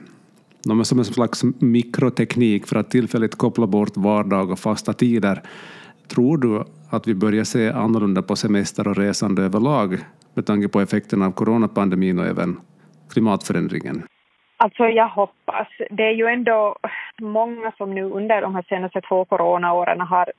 eh, 0.69 0.81
som 0.81 0.99
en 0.99 1.05
slags 1.05 1.43
mikroteknik 1.59 2.67
för 2.67 2.75
att 2.75 2.91
tillfälligt 2.91 3.35
koppla 3.37 3.67
bort 3.67 3.97
vardag 3.97 4.51
och 4.51 4.59
fasta 4.59 4.93
tider. 4.93 5.41
Tror 6.07 6.37
du 6.37 6.63
att 6.91 7.07
vi 7.07 7.15
börjar 7.15 7.43
se 7.43 7.71
annorlunda 7.71 8.21
på 8.21 8.35
semester 8.35 8.87
och 8.87 8.97
resande 8.97 9.41
överlag 9.41 9.97
med 10.33 10.45
tanke 10.45 10.67
på 10.67 10.79
effekterna 10.79 11.25
av 11.25 11.31
coronapandemin 11.31 12.19
och 12.19 12.25
även 12.25 12.57
klimatförändringen? 13.13 14.03
Alltså 14.57 14.83
jag 14.83 15.07
hoppas. 15.07 15.67
Det 15.89 16.03
är 16.03 16.11
ju 16.11 16.25
ändå 16.25 16.75
många 17.21 17.71
som 17.77 17.95
nu 17.95 18.03
under 18.03 18.41
de 18.41 18.55
här 18.55 18.65
senaste 18.69 19.01
två 19.01 19.25
coronaåren 19.25 20.01
har, 20.01 20.31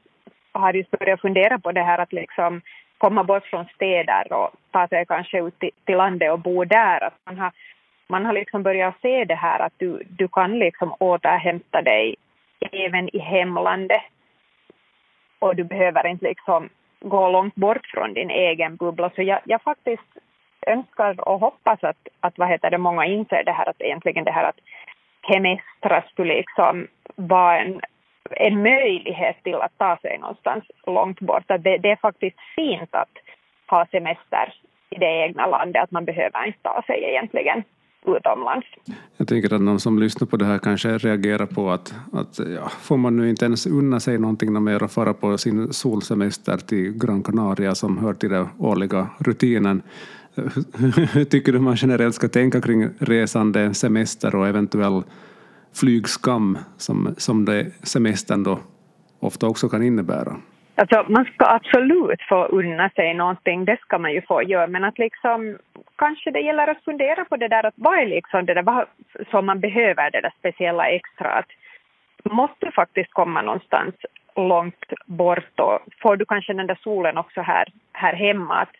har 0.52 0.74
just 0.74 0.90
börjat 0.90 1.20
fundera 1.20 1.58
på 1.58 1.72
det 1.72 1.82
här 1.82 1.98
att 1.98 2.12
liksom 2.12 2.60
komma 2.98 3.24
bort 3.24 3.44
från 3.44 3.64
städer 3.74 4.32
och 4.32 4.50
ta 4.70 4.88
sig 4.88 5.06
kanske 5.06 5.38
ut 5.40 5.58
till, 5.58 5.70
till 5.84 5.96
landet 5.96 6.32
och 6.32 6.38
bo 6.38 6.64
där. 6.64 7.04
Att 7.04 7.14
man 7.26 7.38
har, 7.38 7.52
man 8.10 8.26
har 8.26 8.32
liksom 8.32 8.62
börjat 8.62 8.94
se 9.02 9.24
det 9.24 9.34
här 9.34 9.60
att 9.60 9.72
du, 9.78 10.02
du 10.08 10.28
kan 10.28 10.58
liksom 10.58 10.94
återhämta 10.98 11.82
dig 11.82 12.16
även 12.72 13.16
i 13.16 13.18
hemlandet. 13.18 14.02
Och 15.38 15.56
du 15.56 15.64
behöver 15.64 16.06
inte 16.06 16.24
liksom 16.24 16.68
gå 17.00 17.30
långt 17.30 17.54
bort 17.54 17.86
från 17.86 18.14
din 18.14 18.30
egen 18.30 18.76
bubbla. 18.76 19.10
Så 19.14 19.22
jag, 19.22 19.40
jag 19.44 19.62
faktiskt 19.62 20.18
önskar 20.66 21.28
och 21.28 21.40
hoppas 21.40 21.84
att, 21.84 22.08
att 22.20 22.38
vad 22.38 22.48
heter 22.48 22.70
det, 22.70 22.78
många 22.78 23.06
inser 23.06 23.44
det 23.44 23.52
här 23.52 23.68
att 23.68 23.80
egentligen 23.80 24.24
det 24.24 24.32
här 24.32 24.44
att 24.44 24.60
hemestra 25.22 26.02
skulle 26.10 26.34
liksom 26.34 26.88
vara 27.16 27.60
en, 27.60 27.80
en 28.30 28.62
möjlighet 28.62 29.42
till 29.42 29.54
att 29.54 29.78
ta 29.78 29.96
sig 29.96 30.18
någonstans 30.18 30.64
långt 30.86 31.20
bort. 31.20 31.50
Att 31.50 31.64
det, 31.64 31.78
det 31.78 31.90
är 31.90 31.96
faktiskt 31.96 32.40
fint 32.56 32.94
att 32.94 33.14
ha 33.66 33.86
semester 33.86 34.54
i 34.90 34.98
det 34.98 35.24
egna 35.24 35.46
landet, 35.46 35.82
att 35.82 35.90
man 35.90 36.04
behöver 36.04 36.46
inte 36.46 36.62
ta 36.62 36.82
sig 36.86 37.04
egentligen 37.04 37.64
utomlands. 38.06 38.66
Jag 39.16 39.28
tänker 39.28 39.54
att 39.54 39.60
någon 39.60 39.80
som 39.80 39.98
lyssnar 39.98 40.26
på 40.26 40.36
det 40.36 40.44
här 40.44 40.58
kanske 40.58 40.98
reagerar 40.98 41.46
på 41.46 41.70
att, 41.70 41.94
att 42.12 42.38
ja, 42.38 42.68
får 42.68 42.96
man 42.96 43.16
nu 43.16 43.30
inte 43.30 43.44
ens 43.44 43.66
unna 43.66 44.00
sig 44.00 44.18
någonting 44.18 44.64
mer 44.64 44.82
och 44.82 44.90
fara 44.90 45.14
på 45.14 45.38
sin 45.38 45.72
solsemester 45.72 46.56
till 46.56 46.92
Gran 46.92 47.22
Canaria 47.22 47.74
som 47.74 47.98
hör 47.98 48.14
till 48.14 48.30
den 48.30 48.48
årliga 48.58 49.08
rutinen 49.18 49.82
hur 51.12 51.24
tycker 51.24 51.52
du 51.52 51.58
man 51.58 51.76
generellt 51.76 52.14
ska 52.14 52.28
tänka 52.28 52.60
kring 52.60 52.88
resande, 52.98 53.74
semester 53.74 54.34
och 54.34 54.48
eventuell 54.48 55.02
flygskam 55.72 56.58
som, 56.76 57.14
som 57.16 57.44
det 57.44 57.70
semestern 57.82 58.42
då 58.42 58.58
ofta 59.20 59.46
också 59.46 59.68
kan 59.68 59.82
innebära? 59.82 60.36
Alltså, 60.80 61.04
man 61.08 61.24
ska 61.24 61.44
absolut 61.46 62.22
få 62.28 62.44
unna 62.44 62.90
sig 62.90 63.14
någonting, 63.14 63.64
det 63.64 63.80
ska 63.80 63.98
man 63.98 64.12
ju 64.12 64.22
få 64.22 64.42
göra, 64.42 64.66
men 64.66 64.84
att 64.84 64.98
liksom 64.98 65.58
kanske 65.96 66.30
det 66.30 66.40
gäller 66.40 66.68
att 66.68 66.84
fundera 66.84 67.24
på 67.24 67.36
det 67.36 67.48
där 67.48 67.66
att 67.66 67.74
vad 67.76 67.98
är 67.98 68.06
liksom 68.06 68.46
det 68.46 68.54
där 68.54 68.62
vad, 68.62 68.86
som 69.30 69.46
man 69.46 69.60
behöver, 69.60 70.10
det 70.10 70.20
där 70.20 70.32
speciella 70.38 70.88
extra, 70.88 71.28
att 71.32 71.50
måste 72.24 72.70
faktiskt 72.70 73.12
komma 73.12 73.42
någonstans 73.42 73.94
långt 74.36 74.92
bort 75.06 75.60
och 75.60 75.78
får 76.02 76.16
du 76.16 76.24
kanske 76.24 76.52
den 76.52 76.66
där 76.66 76.78
solen 76.82 77.18
också 77.18 77.40
här, 77.40 77.68
här 77.92 78.12
hemma, 78.12 78.54
att 78.60 78.74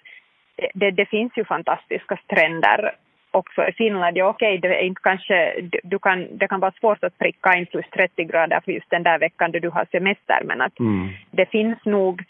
det, 0.75 0.90
det, 0.90 1.07
finns 1.07 1.33
ju 1.37 1.45
fantastiska 1.45 2.19
stränder 2.25 2.95
också 3.30 3.68
i 3.68 3.72
Finland. 3.72 4.16
Ja, 4.16 4.28
okej, 4.28 4.58
okay, 4.58 4.70
det 4.70 4.76
är 4.76 4.82
inte 4.82 5.00
kanske, 5.02 5.68
du 5.82 5.99
kan, 5.99 6.38
det 6.38 6.49
kan 6.49 6.60
vara 6.60 6.72
svårt 6.80 7.04
att 7.04 7.18
pricka 7.18 7.56
in 7.56 7.66
plus 7.66 7.87
30 7.92 8.25
grader 8.25 8.60
för 8.64 8.72
just 8.72 8.90
den 8.90 9.02
där 9.02 9.18
veckan 9.18 9.52
då 9.52 9.58
du 9.58 9.68
har 9.68 9.87
semester, 9.90 10.42
men 10.44 10.60
att 10.60 10.80
mm. 10.80 11.08
det 11.30 11.46
finns 11.46 11.84
nog, 11.84 12.25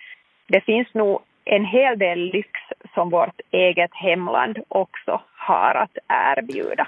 det 0.47 0.61
finns 0.61 0.95
nog 0.95 1.21
en 1.45 1.65
hel 1.65 1.99
del 1.99 2.19
lyx 2.19 2.51
som 2.95 3.11
vårt 3.11 3.41
eget 3.51 3.95
hemland 3.95 4.59
också 4.69 5.23
har 5.37 5.75
att 5.75 5.99
erbjuda. 6.09 6.87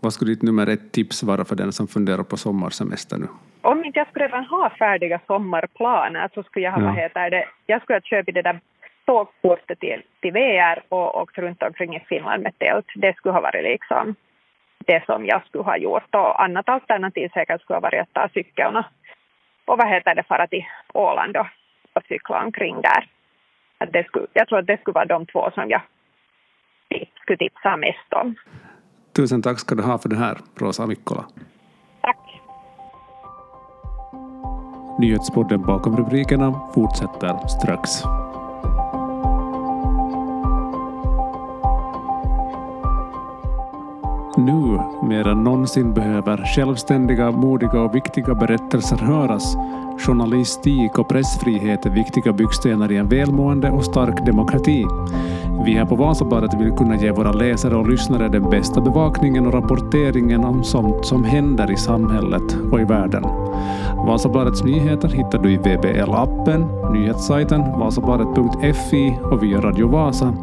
Vad 0.00 0.12
skulle 0.12 0.30
ditt 0.30 0.42
nummer 0.42 0.66
ett 0.66 0.92
tips 0.92 1.22
vara 1.22 1.44
för 1.44 1.56
den 1.56 1.72
som 1.72 1.86
funderar 1.88 2.22
på 2.22 2.36
sommarsemester 2.36 3.18
nu? 3.18 3.26
Om 3.62 3.84
inte 3.84 3.98
jag 3.98 4.08
skulle 4.08 4.24
redan 4.24 4.44
ha 4.44 4.70
färdiga 4.78 5.20
sommarplaner 5.26 6.30
så 6.34 6.42
skulle 6.42 6.64
jag 6.64 6.72
ha, 6.72 6.80
ja. 6.80 6.86
vad 6.86 6.96
heter 6.96 7.30
det, 7.30 7.44
jag 7.66 7.82
skulle 7.82 7.96
ha 7.96 8.00
köpt 8.00 8.34
det 8.34 8.42
där 8.42 8.60
tågkortet 9.12 9.80
till, 9.80 10.02
till 10.20 10.32
VR 10.32 10.82
och 10.88 11.20
åkt 11.20 11.38
runt 11.38 11.62
omkring 11.62 11.96
i 11.96 12.00
Finland 12.08 12.42
med 12.42 12.58
tält. 12.58 12.86
Det 12.94 13.16
skulle 13.16 13.32
ha 13.32 13.40
varit 13.40 13.64
liksom 13.64 14.14
det 14.86 15.02
som 15.06 15.26
jag 15.26 15.42
skulle 15.46 15.64
ha 15.64 15.76
gjort. 15.76 16.14
Och 16.14 16.42
annat 16.44 16.68
alternativ 16.68 17.28
säkert 17.28 17.60
skulle 17.60 17.76
ha 17.76 17.88
varit 17.88 18.00
att 18.00 18.12
ta 18.12 18.28
cykeln 18.34 18.76
och, 18.76 18.84
och 19.64 19.78
vad 19.78 19.88
heter 19.88 20.14
det, 20.14 20.22
fara 20.22 20.46
till 20.46 20.64
Åland 20.94 21.36
och, 21.36 21.46
och 21.92 22.02
cykla 22.08 22.44
omkring 22.44 22.80
där. 22.80 23.08
Att 23.78 23.92
det 23.92 24.04
skulle, 24.06 24.26
jag 24.32 24.48
tror 24.48 24.58
att 24.58 24.66
det 24.66 24.80
skulle 24.80 24.94
vara 24.94 25.04
de 25.04 25.26
två 25.26 25.50
som 25.54 25.70
jag 25.70 25.82
skulle 27.22 27.38
tipsa 27.38 27.76
mest 27.76 28.12
om. 28.12 28.34
Tusen 29.16 29.42
tack 29.42 29.58
ska 29.58 29.74
du 29.74 29.82
ha 29.82 29.98
för 29.98 30.08
det 30.08 30.16
här, 30.16 30.36
Rosa 30.60 30.86
Mikkola. 30.86 31.24
Tack. 32.00 32.40
Nyhetspodden 34.98 35.62
bakom 35.62 35.96
rubrikerna 35.96 36.60
fortsätter 36.74 37.48
strax. 37.48 37.90
Mer 45.24 45.30
än 45.30 45.44
någonsin 45.44 45.94
behöver 45.94 46.36
självständiga, 46.56 47.30
modiga 47.30 47.80
och 47.80 47.94
viktiga 47.94 48.34
berättelser 48.34 48.96
höras. 48.96 49.56
Journalistik 49.98 50.98
och 50.98 51.08
pressfrihet 51.08 51.86
är 51.86 51.90
viktiga 51.90 52.32
byggstenar 52.32 52.92
i 52.92 52.96
en 52.96 53.08
välmående 53.08 53.70
och 53.70 53.84
stark 53.84 54.26
demokrati. 54.26 54.84
Vi 55.64 55.72
här 55.72 55.84
på 55.84 55.96
Vasabladet 55.96 56.60
vill 56.60 56.72
kunna 56.72 56.96
ge 56.96 57.10
våra 57.10 57.32
läsare 57.32 57.76
och 57.76 57.88
lyssnare 57.88 58.28
den 58.28 58.50
bästa 58.50 58.80
bevakningen 58.80 59.46
och 59.46 59.52
rapporteringen 59.52 60.44
om 60.44 60.64
sånt 60.64 61.06
som 61.06 61.24
händer 61.24 61.72
i 61.72 61.76
samhället 61.76 62.56
och 62.72 62.80
i 62.80 62.84
världen. 62.84 63.22
Vasabladets 64.06 64.64
nyheter 64.64 65.08
hittar 65.08 65.38
du 65.38 65.52
i 65.52 65.56
VBL-appen, 65.56 66.92
nyhetssajten 66.92 67.78
vasabladet.fi 67.78 69.18
och 69.22 69.42
via 69.42 69.60
Radio 69.60 69.88
Vasa 69.88 70.34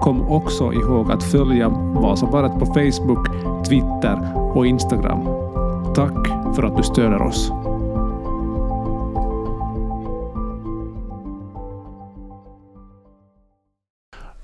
Kom 0.00 0.28
också 0.28 0.72
ihåg 0.72 1.12
att 1.12 1.22
följa 1.22 1.68
Vasabaret 1.68 2.52
på 2.58 2.66
Facebook, 2.66 3.26
Twitter 3.68 4.36
och 4.56 4.66
Instagram. 4.66 5.24
Tack 5.94 6.28
för 6.56 6.62
att 6.62 6.76
du 6.76 6.82
stöder 6.82 7.22
oss. 7.22 7.52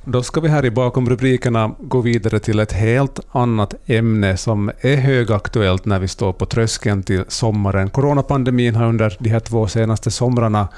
Då 0.05 0.23
ska 0.23 0.41
vi 0.41 0.49
här 0.49 0.65
i 0.65 0.71
bakom 0.71 1.09
rubrikerna 1.09 1.71
gå 1.79 2.01
vidare 2.01 2.39
till 2.39 2.61
ett 2.61 2.73
helt 2.73 3.21
annat 3.33 3.75
ämne 3.87 4.37
som 4.37 4.71
är 4.81 4.97
högaktuellt 4.97 5.85
när 5.85 5.99
vi 5.99 6.09
står 6.09 6.33
på 6.33 6.47
tröskeln 6.47 7.03
till 7.03 7.25
sommaren. 7.29 7.91
Coronapandemin 7.91 8.75
har 8.75 8.87
under 8.87 9.17
de 9.21 9.31
här 9.31 9.41
två 9.41 9.67
senaste 9.67 10.11
somrarna 10.11 10.69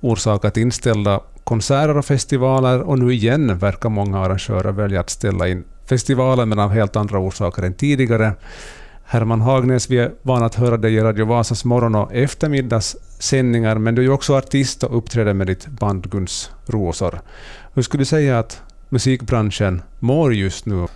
orsakat 0.00 0.56
inställda 0.56 1.20
konserter 1.44 1.96
och 1.96 2.04
festivaler 2.04 2.80
och 2.80 2.98
nu 2.98 3.12
igen 3.12 3.58
verkar 3.58 3.88
många 3.88 4.18
arrangörer 4.18 4.72
välja 4.72 5.00
att 5.00 5.10
ställa 5.10 5.48
in 5.48 5.64
festivaler 5.90 6.46
men 6.46 6.58
av 6.58 6.70
helt 6.70 6.96
andra 6.96 7.18
orsaker 7.18 7.62
än 7.62 7.74
tidigare. 7.74 8.34
Herman 9.04 9.40
Hagnäs, 9.40 9.90
vi 9.90 9.98
är 9.98 10.12
vana 10.22 10.46
att 10.46 10.54
höra 10.54 10.76
dig 10.76 10.94
i 10.94 11.00
Radio 11.00 11.24
Vasas 11.26 11.64
morgon 11.64 11.94
och 11.94 12.14
eftermiddagssändningar, 12.14 13.78
men 13.78 13.94
du 13.94 14.02
är 14.02 14.06
ju 14.06 14.12
också 14.12 14.36
artist 14.36 14.82
och 14.82 14.98
uppträder 14.98 15.34
med 15.34 15.46
ditt 15.46 15.66
band 15.66 16.10
Guns 16.10 16.50
Rosor. 16.66 17.20
Hur 17.74 17.82
skulle 17.82 18.00
du 18.00 18.04
säga 18.04 18.38
att 18.38 18.62
musikbranschen 18.88 19.82
mår 19.98 20.34
just 20.34 20.66
nu? 20.66 20.86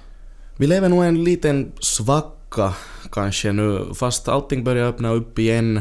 Vi 0.56 0.66
lever 0.66 0.88
nog 0.88 1.04
en 1.04 1.24
liten 1.24 1.72
svacka 1.80 2.74
kanske 3.12 3.52
nu, 3.52 3.86
fast 3.94 4.28
allting 4.28 4.64
börjar 4.64 4.88
öppna 4.88 5.10
upp 5.10 5.38
igen 5.38 5.80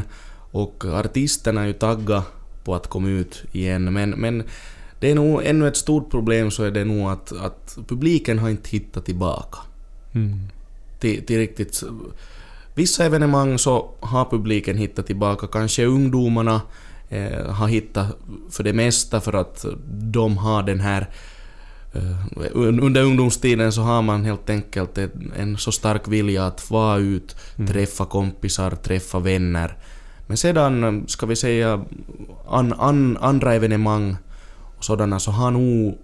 och 0.50 0.84
artisterna 0.84 1.62
är 1.62 1.66
ju 1.66 1.72
tagga 1.72 2.22
på 2.64 2.74
att 2.74 2.86
komma 2.86 3.08
ut 3.08 3.44
igen. 3.52 3.92
Men, 3.92 4.10
men 4.10 4.42
det 4.98 5.10
är 5.10 5.14
nog 5.14 5.44
ännu 5.44 5.68
ett 5.68 5.76
stort 5.76 6.10
problem 6.10 6.50
så 6.50 6.64
är 6.64 6.70
det 6.70 6.84
nog 6.84 7.10
att, 7.10 7.32
att 7.32 7.78
publiken 7.88 8.38
har 8.38 8.48
inte 8.48 8.70
hittat 8.70 9.04
tillbaka. 9.04 9.58
Mm. 10.14 10.38
Till, 10.98 11.26
till 11.26 11.38
riktigt... 11.38 11.82
Vissa 12.76 13.04
evenemang 13.04 13.58
så 13.58 13.90
har 14.00 14.24
publiken 14.24 14.78
hittat 14.78 15.06
tillbaka, 15.06 15.46
kanske 15.46 15.84
ungdomarna 15.84 16.60
eh, 17.08 17.50
har 17.50 17.68
hittat 17.68 18.16
för 18.50 18.64
det 18.64 18.72
mesta 18.72 19.20
för 19.20 19.32
att 19.32 19.64
de 19.88 20.36
har 20.36 20.62
den 20.62 20.80
här 20.80 21.10
eh, 21.92 22.16
under 22.54 23.02
ungdomstiden 23.02 23.72
så 23.72 23.82
har 23.82 24.02
man 24.02 24.24
helt 24.24 24.50
enkelt 24.50 24.98
en, 24.98 25.32
en 25.38 25.56
så 25.56 25.72
stark 25.72 26.08
vilja 26.08 26.46
att 26.46 26.70
vara 26.70 26.98
ut, 26.98 27.36
mm. 27.56 27.72
träffa 27.72 28.04
kompisar, 28.06 28.70
träffa 28.70 29.18
vänner. 29.18 29.76
Men 30.26 30.36
sedan, 30.36 31.04
ska 31.08 31.26
vi 31.26 31.36
säga, 31.36 31.84
an, 32.48 32.72
an, 32.78 33.16
andra 33.20 33.54
evenemang 33.54 34.16
och 34.78 34.84
sådana 34.84 35.18
så 35.20 35.30
har 35.30 35.50
nog 35.50 35.98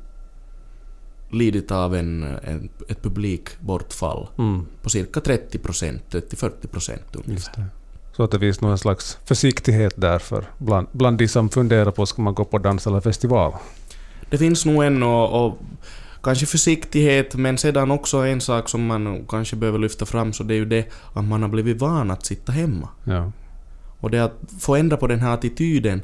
lidit 1.32 1.70
av 1.70 1.94
en, 1.94 2.22
en, 2.42 2.68
ett 2.88 3.02
publikbortfall 3.02 4.28
Mm. 4.38 4.66
på 4.82 4.90
cirka 4.90 5.20
30 5.20 5.58
procent, 5.58 6.02
30-40 6.10 6.66
procent 6.66 7.16
ungefär. 7.26 7.64
Så 8.16 8.22
att 8.22 8.30
det 8.30 8.38
finns 8.38 8.60
någon 8.60 8.78
slags 8.78 9.18
försiktighet 9.24 9.92
därför 9.96 10.44
bland, 10.58 10.86
bland 10.92 11.18
de 11.18 11.28
som 11.28 11.48
funderar 11.48 11.90
på 11.90 12.06
ska 12.06 12.22
man 12.22 12.34
gå 12.34 12.44
på 12.44 12.58
dans 12.58 12.86
eller 12.86 13.00
festival. 13.00 13.52
Det 14.30 14.38
finns 14.38 14.66
nog 14.66 14.84
en 14.84 15.02
och, 15.02 15.46
och 15.46 15.58
kanske 16.22 16.46
försiktighet 16.46 17.34
men 17.34 17.58
sedan 17.58 17.90
också 17.90 18.18
en 18.18 18.40
sak 18.40 18.68
som 18.68 18.86
man 18.86 19.26
kanske 19.28 19.56
behöver 19.56 19.78
lyfta 19.78 20.06
fram 20.06 20.32
så 20.32 20.42
det 20.44 20.54
är 20.54 20.58
ju 20.58 20.64
det 20.64 20.86
att 21.14 21.24
man 21.24 21.42
har 21.42 21.48
blivit 21.48 21.80
van 21.80 22.10
att 22.10 22.26
sitta 22.26 22.52
hemma. 22.52 22.88
Ja. 23.04 23.32
Och 24.00 24.10
det 24.10 24.24
att 24.24 24.38
få 24.60 24.76
ändra 24.76 24.96
på 24.96 25.06
den 25.06 25.20
här 25.20 25.34
attityden 25.34 26.02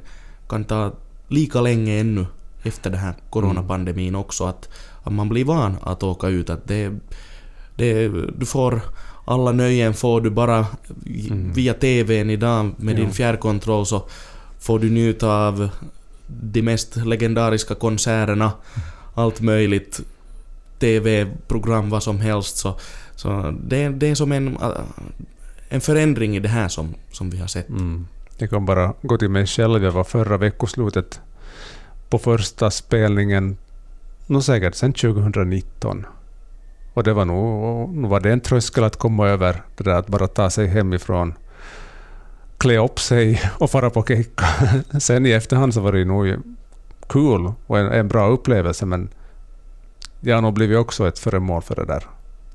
kan 0.49 0.65
ta 0.65 0.93
lika 1.29 1.61
länge 1.61 2.01
ännu 2.01 2.27
efter 2.63 2.91
den 2.91 3.01
här 3.01 3.15
coronapandemin 3.31 4.15
också 4.15 4.45
att, 4.45 4.69
att 5.03 5.13
man 5.13 5.29
blir 5.29 5.45
van 5.45 5.77
att 5.83 6.03
åka 6.03 6.29
ut. 6.29 6.51
Att 6.51 6.69
det, 6.69 6.93
det, 7.77 8.09
du 8.39 8.47
får 8.47 8.81
alla 9.25 9.53
nöjen 9.53 9.95
får 9.95 10.21
du 10.21 10.31
bara 10.31 10.67
via 11.55 11.75
TVn 11.75 12.31
idag 12.31 12.71
med 12.77 12.97
din 12.97 13.05
Ja. 13.05 13.11
fjärrkontroll 13.11 13.87
så 13.87 14.09
får 14.59 14.79
du 14.79 14.91
njuta 14.91 15.29
av 15.29 15.69
de 16.27 16.63
mest 16.63 16.97
legendariska 16.97 17.75
konserterna, 17.75 18.53
allt 19.15 19.41
möjligt, 19.41 20.01
TV-program, 20.79 21.91
vad 21.91 22.03
som 22.03 22.21
helst. 22.21 22.57
Så, 22.57 22.79
så 23.15 23.55
det, 23.65 23.89
det 23.89 24.09
är 24.09 24.15
som 24.15 24.33
en, 24.33 24.59
en 25.69 25.81
förändring 25.81 26.37
i 26.37 26.41
det 26.41 26.49
här 26.49 26.69
som, 26.69 26.95
som 27.13 27.31
vi 27.31 27.39
har 27.39 27.47
sett. 27.47 27.69
Mm. 27.69 28.07
Jag 28.39 28.51
kan 28.51 28.67
bara 28.67 28.95
gå 29.03 29.19
till 29.19 29.31
mig 29.31 29.47
själv. 29.47 29.85
Jag 29.85 29.93
var 29.93 30.05
förra 30.05 30.37
veckoslutet 30.37 31.21
på 32.09 32.19
första 32.19 32.71
spelningen, 32.71 33.57
nog 34.27 34.43
säkert 34.43 34.75
sedan 34.75 34.93
2019. 34.93 36.07
Och 36.95 37.05
det 37.05 37.13
var 37.13 37.25
nog, 37.25 37.95
nog 37.97 38.11
var 38.11 38.21
det 38.21 38.33
en 38.33 38.41
tröskel 38.41 38.85
att 38.85 38.97
komma 38.97 39.29
över, 39.29 39.63
det 39.77 39.85
där 39.85 39.95
att 39.95 40.07
bara 40.07 40.27
ta 40.27 40.51
sig 40.51 40.67
hemifrån, 40.67 41.35
klä 42.59 42.79
upp 42.79 43.01
sig 43.01 43.41
och 43.59 43.71
fara 43.71 43.91
på 43.91 44.03
kicka. 44.03 44.47
Sen 45.01 45.27
i 45.27 45.31
efterhand 45.31 45.75
så 45.75 45.81
var 45.81 45.93
det 45.93 46.05
nog 46.05 46.35
kul 47.09 47.53
och 47.67 47.79
en, 47.79 47.87
en 47.87 48.09
bra 48.09 48.29
upplevelse 48.29 48.87
men 48.87 49.09
jag 50.21 50.35
har 50.37 50.43
nog 50.43 50.55
blivit 50.55 50.79
också 50.79 51.09
ett 51.09 51.19
föremål 51.19 51.63
för 51.63 51.75
det 51.75 51.85
där 51.85 52.05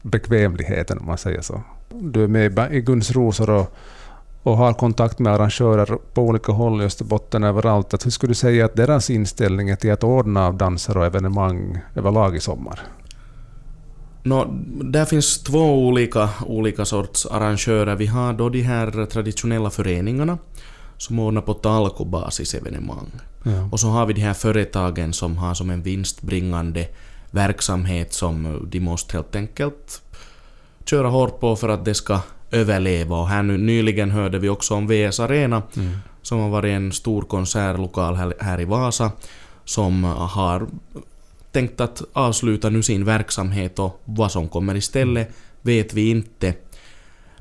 bekvämligheten 0.01 0.97
om 0.97 1.05
man 1.05 1.17
säger 1.17 1.41
så. 1.41 1.61
Du 1.89 2.23
är 2.23 2.27
med 2.27 2.73
i 2.73 2.81
Guns 2.81 3.11
Rosor 3.11 3.49
och 3.49 3.75
och 4.43 4.57
har 4.57 4.73
kontakt 4.73 5.19
med 5.19 5.33
arrangörer 5.33 5.97
på 6.13 6.21
olika 6.21 6.51
håll 6.51 6.81
i 6.81 6.85
Österbotten 6.85 7.43
överallt. 7.43 7.93
Att 7.93 8.05
hur 8.05 8.11
skulle 8.11 8.31
du 8.31 8.35
säga 8.35 8.65
att 8.65 8.75
deras 8.75 9.09
inställning 9.09 9.69
är 9.69 9.75
till 9.75 9.91
att 9.91 10.03
ordna 10.03 10.47
av 10.47 10.57
danser 10.57 10.97
och 10.97 11.05
evenemang 11.05 11.79
överlag 11.95 12.35
i 12.35 12.39
sommar? 12.39 12.79
Nå, 14.23 14.45
där 14.83 15.05
finns 15.05 15.43
två 15.43 15.87
olika, 15.87 16.29
olika 16.45 16.85
sorts 16.85 17.25
arrangörer. 17.25 17.95
Vi 17.95 18.05
har 18.05 18.33
då 18.33 18.49
de 18.49 18.61
här 18.61 19.05
traditionella 19.05 19.69
föreningarna 19.69 20.37
som 20.97 21.19
ordnar 21.19 21.41
på 21.41 21.53
talkobasis 21.53 22.53
evenemang. 22.53 23.11
Ja. 23.43 23.69
Och 23.71 23.79
så 23.79 23.87
har 23.87 24.05
vi 24.05 24.13
de 24.13 24.21
här 24.21 24.33
företagen 24.33 25.13
som 25.13 25.37
har 25.37 25.53
som 25.53 25.69
en 25.69 25.81
vinstbringande 25.81 26.87
verksamhet 27.31 28.13
som 28.13 28.67
de 28.71 28.79
måste 28.79 29.17
helt 29.17 29.35
enkelt 29.35 30.01
köra 30.85 31.07
hårt 31.07 31.39
på 31.39 31.55
för 31.55 31.69
att 31.69 31.85
det 31.85 31.93
ska 31.93 32.19
överleva. 32.51 33.17
Och 33.17 33.27
här 33.27 33.43
nu, 33.43 33.57
nyligen 33.57 34.11
hörde 34.11 34.39
vi 34.39 34.49
också 34.49 34.75
om 34.75 34.87
VS 34.87 35.19
Arena 35.19 35.63
som 36.21 36.39
har 36.39 36.49
varit 36.49 36.75
en 36.75 36.91
stor 36.91 37.21
konsertlokal 37.21 38.15
här, 38.15 38.33
här 38.39 38.61
i 38.61 38.65
Vasa 38.65 39.11
som 39.65 40.03
har 40.03 40.67
tänkt 41.51 41.81
att 41.81 42.01
avsluta 42.13 42.69
nu 42.69 42.83
sin 42.83 43.05
verksamhet 43.05 43.79
och 43.79 44.01
vad 44.05 44.31
som 44.31 44.47
kommer 44.47 44.75
istället 44.75 45.29
vet 45.61 45.93
vi 45.93 46.09
inte. 46.09 46.53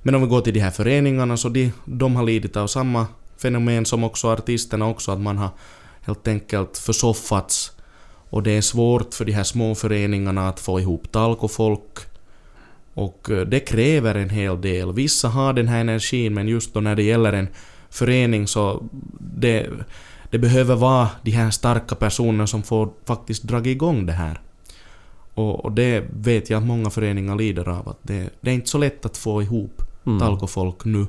Men 0.02 0.14
om 0.14 0.22
vi 0.22 0.28
går 0.28 0.40
till 0.40 0.54
de 0.54 0.60
här 0.60 0.70
föreningarna 0.70 1.36
så 1.36 1.48
de, 1.48 1.72
de 1.84 2.16
har 2.16 2.22
lidit 2.24 2.56
av 2.56 2.66
samma 2.66 3.06
fenomen 3.36 3.86
som 3.86 4.04
också 4.04 4.28
artisterna 4.28 4.86
också 4.86 5.12
att 5.12 5.20
man 5.20 5.38
har 5.38 5.50
helt 6.00 6.28
enkelt 6.28 6.78
försoffats 6.78 7.72
och 8.30 8.42
det 8.42 8.50
är 8.50 8.60
svårt 8.60 9.14
för 9.14 9.24
de 9.24 9.32
här 9.32 9.44
små 9.44 9.74
föreningarna 9.74 10.48
att 10.48 10.60
få 10.60 10.80
ihop 10.80 11.12
talkofolk 11.12 11.98
och 12.94 13.30
eh, 13.30 13.40
det 13.40 13.60
kräver 13.60 14.14
en 14.14 14.30
hel 14.30 14.60
del. 14.60 14.92
Vissa 14.92 15.28
har 15.28 15.52
den 15.52 15.68
här 15.68 15.80
energin 15.80 16.34
men 16.34 16.48
just 16.48 16.74
då 16.74 16.80
när 16.80 16.96
det 16.96 17.02
gäller 17.02 17.32
en 17.32 17.48
förening 17.90 18.46
så 18.46 18.82
det, 19.18 19.66
det 20.30 20.38
behöver 20.38 20.76
vara 20.76 21.08
de 21.22 21.30
här 21.30 21.50
starka 21.50 21.94
personerna 21.94 22.46
som 22.46 22.62
får 22.62 22.90
faktiskt 23.04 23.42
dra 23.42 23.66
igång 23.66 24.06
det 24.06 24.12
här. 24.12 24.40
Och, 25.34 25.64
och 25.64 25.72
det 25.72 26.04
vet 26.10 26.50
jag 26.50 26.58
att 26.58 26.66
många 26.66 26.90
föreningar 26.90 27.36
lider 27.36 27.68
av. 27.68 27.88
Att 27.88 27.98
det, 28.02 28.30
det 28.40 28.50
är 28.50 28.54
inte 28.54 28.68
så 28.68 28.78
lätt 28.78 29.06
att 29.06 29.16
få 29.16 29.42
ihop 29.42 29.82
Mm. 30.06 30.18
talkofolk 30.18 30.84
nu 30.84 31.06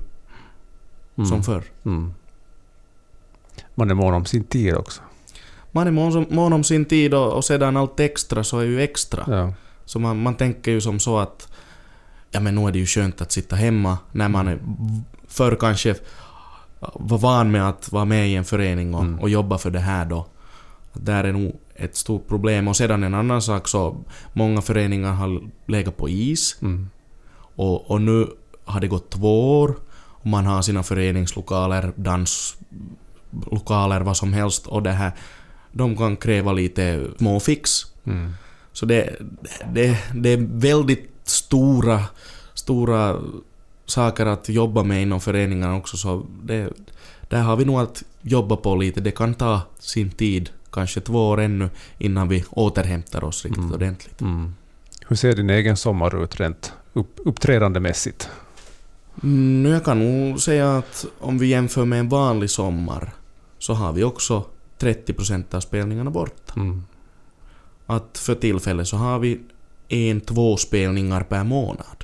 som 1.29 1.43
förr. 1.43 1.63
Mm. 1.85 2.13
Man 3.75 3.91
är 3.91 3.95
mån 3.95 4.13
om 4.13 4.25
sin 4.25 4.43
tid 4.43 4.75
också. 4.75 5.01
Man 5.71 5.87
är 5.87 5.91
mån, 5.91 6.25
mån 6.29 6.53
om 6.53 6.63
sin 6.63 6.85
tid 6.85 7.13
och, 7.13 7.33
och 7.33 7.45
sedan 7.45 7.77
allt 7.77 7.99
extra 7.99 8.43
så 8.43 8.59
är 8.59 8.63
ju 8.63 8.81
extra. 8.81 9.23
Ja. 9.27 9.53
Så 9.85 9.99
man, 9.99 10.23
man 10.23 10.35
tänker 10.35 10.71
ju 10.71 10.81
som 10.81 10.99
så 10.99 11.17
att 11.19 11.47
ja 12.31 12.39
men 12.39 12.55
nu 12.55 12.67
är 12.67 12.71
det 12.71 12.79
ju 12.79 12.85
skönt 12.85 13.21
att 13.21 13.31
sitta 13.31 13.55
hemma 13.55 13.97
när 14.11 14.29
man 14.29 14.47
är 14.47 14.59
förr 15.27 15.57
kanske 15.59 15.95
var 16.93 17.17
van 17.17 17.51
med 17.51 17.69
att 17.69 17.91
vara 17.91 18.05
med 18.05 18.29
i 18.29 18.35
en 18.35 18.45
förening 18.45 18.95
och, 18.95 19.01
Mm. 19.03 19.19
och 19.19 19.29
jobba 19.29 19.57
för 19.57 19.71
det 19.71 19.79
här 19.79 20.05
då. 20.05 20.25
Där 20.93 21.23
är 21.23 21.33
nog 21.33 21.59
ett 21.75 21.95
stort 21.95 22.27
problem. 22.27 22.67
Och 22.67 22.77
sedan 22.77 23.03
en 23.03 23.13
annan 23.13 23.41
sak 23.41 23.67
så 23.67 23.97
många 24.33 24.61
föreningar 24.61 25.13
har 25.13 25.41
legat 25.65 25.97
på 25.97 26.09
is 26.09 26.57
Mm. 26.61 26.89
och, 27.55 27.91
och 27.91 28.01
nu 28.01 28.27
har 28.65 28.79
det 28.79 28.87
gått 28.87 29.09
två 29.09 29.59
år 29.61 29.75
och 29.93 30.25
man 30.27 30.45
har 30.45 30.61
sina 30.61 30.83
föreningslokaler, 30.83 31.91
danslokaler, 31.95 34.01
vad 34.01 34.17
som 34.17 34.33
helst 34.33 34.67
och 34.67 34.83
det 34.83 34.91
här 34.91 35.11
de 35.71 35.97
kan 35.97 36.15
kräva 36.17 36.53
lite 36.53 37.05
småfix. 37.17 37.85
Mm. 38.05 38.31
Så 38.73 38.85
det, 38.85 39.15
det, 39.73 39.97
det 40.15 40.29
är 40.29 40.47
väldigt 40.51 41.09
stora, 41.23 42.03
stora 42.53 43.19
saker 43.85 44.25
att 44.25 44.49
jobba 44.49 44.83
med 44.83 45.01
inom 45.01 45.21
föreningarna 45.21 45.75
också 45.75 45.97
så 45.97 46.25
det, 46.43 46.69
där 47.29 47.41
har 47.41 47.55
vi 47.55 47.65
nog 47.65 47.79
att 47.79 48.03
jobba 48.21 48.55
på 48.55 48.75
lite. 48.75 49.01
Det 49.01 49.11
kan 49.11 49.33
ta 49.33 49.61
sin 49.79 50.11
tid, 50.11 50.49
kanske 50.71 51.01
två 51.01 51.29
år 51.29 51.39
ännu, 51.41 51.69
innan 51.97 52.27
vi 52.29 52.43
återhämtar 52.49 53.23
oss 53.23 53.43
riktigt 53.45 53.57
Mm. 53.63 53.73
ordentligt. 53.73 54.21
Mm. 54.21 54.53
Hur 55.07 55.15
ser 55.15 55.35
din 55.35 55.49
egen 55.49 55.77
sommar 55.77 56.23
ut 56.23 56.39
rent 56.39 56.73
upp, 56.93 57.19
uppträdandemässigt? 57.25 58.29
Mm, 59.23 59.71
jag 59.71 59.85
kan 59.85 59.99
nog 59.99 60.39
säga 60.41 60.77
att 60.77 61.05
om 61.19 61.37
vi 61.37 61.47
jämför 61.47 61.85
med 61.85 61.99
en 61.99 62.09
vanlig 62.09 62.49
sommar 62.49 63.11
så 63.59 63.73
har 63.73 63.93
vi 63.93 64.03
också 64.03 64.45
30% 64.81 65.55
av 65.55 65.59
spelningarna 65.59 66.11
borta. 66.11 66.53
Mm. 66.55 66.83
Att 67.85 68.17
för 68.17 68.35
tillfället 68.35 68.87
så 68.87 68.97
har 68.97 69.19
vi 69.19 69.41
en, 69.87 70.21
två 70.21 70.57
spelningar 70.57 71.23
per 71.23 71.43
månad. 71.43 72.03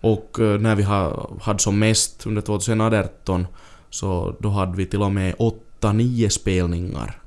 Och 0.00 0.40
eh, 0.40 0.60
när 0.60 0.74
vi 0.74 0.82
ha- 0.82 1.30
hade 1.40 1.58
som 1.58 1.78
mest 1.78 2.26
under 2.26 2.42
2018 2.42 3.46
så 3.90 4.36
då 4.40 4.48
hade 4.48 4.76
vi 4.76 4.86
till 4.86 5.02
och 5.02 5.12
med 5.12 5.34
8-9 5.80 6.28
spelningar 6.28 7.20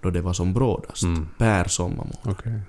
då 0.00 0.10
det 0.10 0.20
var 0.20 0.32
som 0.32 0.54
brådast 0.54 1.02
Mm. 1.02 1.28
per 1.38 1.64
sommarmånad. 1.68 2.18
Okej. 2.24 2.60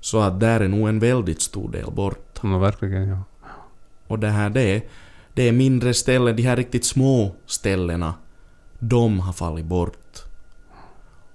Så 0.00 0.20
att 0.20 0.40
där 0.40 0.60
är 0.60 0.68
nog 0.68 0.88
en 0.88 0.98
väldigt 0.98 1.42
stor 1.42 1.70
del 1.72 1.90
borta. 1.90 2.40
Ja, 2.42 2.58
verkligen 2.58 3.08
ja. 3.08 3.18
Och 4.06 4.18
det 4.18 4.28
här 4.28 4.50
det 4.50 4.60
är, 4.62 4.82
det 5.34 5.48
är 5.48 5.52
mindre 5.52 5.94
ställen, 5.94 6.36
de 6.36 6.42
här 6.42 6.56
riktigt 6.56 6.84
små 6.84 7.34
ställena, 7.46 8.14
de 8.78 9.20
har 9.20 9.32
fallit 9.32 9.66
bort. 9.66 10.22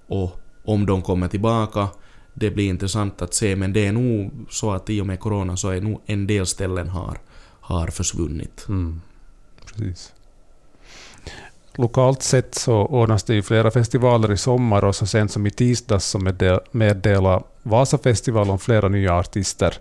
Och 0.07 0.39
om 0.63 0.85
de 0.85 1.01
kommer 1.01 1.27
tillbaka, 1.27 1.87
det 2.33 2.51
blir 2.51 2.69
intressant 2.69 3.21
att 3.21 3.33
se, 3.33 3.55
men 3.55 3.73
det 3.73 3.87
är 3.87 3.91
nog 3.91 4.31
så 4.49 4.71
att 4.71 4.89
i 4.89 5.01
och 5.01 5.07
med 5.07 5.19
corona 5.19 5.57
så 5.57 5.69
är 5.69 5.81
nog 5.81 6.01
en 6.05 6.27
del 6.27 6.45
ställen 6.45 6.89
har, 6.89 7.17
har 7.59 7.87
försvunnit. 7.87 8.65
Mm. 8.69 9.01
Precis. 9.65 10.13
Lokalt 11.75 12.21
sett 12.21 12.55
så 12.55 12.73
ordnas 12.73 13.23
det 13.23 13.33
ju 13.33 13.41
flera 13.41 13.71
festivaler 13.71 14.31
i 14.31 14.37
sommar 14.37 14.83
och 14.83 14.95
så 14.95 15.05
sent 15.05 15.31
som 15.31 15.47
i 15.47 15.51
tisdags 15.51 16.05
så 16.05 16.19
meddelade 16.71 17.43
Vasafestivalen 17.63 18.59
flera 18.59 18.89
nya 18.89 19.13
artister. 19.15 19.77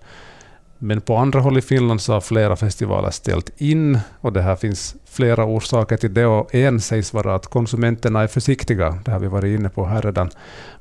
Men 0.83 1.01
på 1.01 1.17
andra 1.17 1.41
håll 1.41 1.59
i 1.59 1.63
Finland 1.63 2.01
så 2.01 2.13
har 2.13 2.21
flera 2.21 2.57
festivaler 2.57 3.11
ställt 3.11 3.61
in 3.61 3.99
och 4.21 4.33
det 4.33 4.43
här 4.43 4.57
finns 4.57 4.95
flera 5.05 5.45
orsaker 5.45 5.97
till 5.97 6.15
det 6.15 6.27
och 6.27 6.55
en 6.55 6.81
sägs 6.81 7.13
vara 7.13 7.35
att 7.35 7.47
konsumenterna 7.47 8.23
är 8.23 8.27
försiktiga. 8.27 8.99
Det 9.05 9.11
har 9.11 9.19
vi 9.19 9.27
varit 9.27 9.59
inne 9.59 9.69
på 9.69 9.87
här 9.87 10.03
redan. 10.03 10.31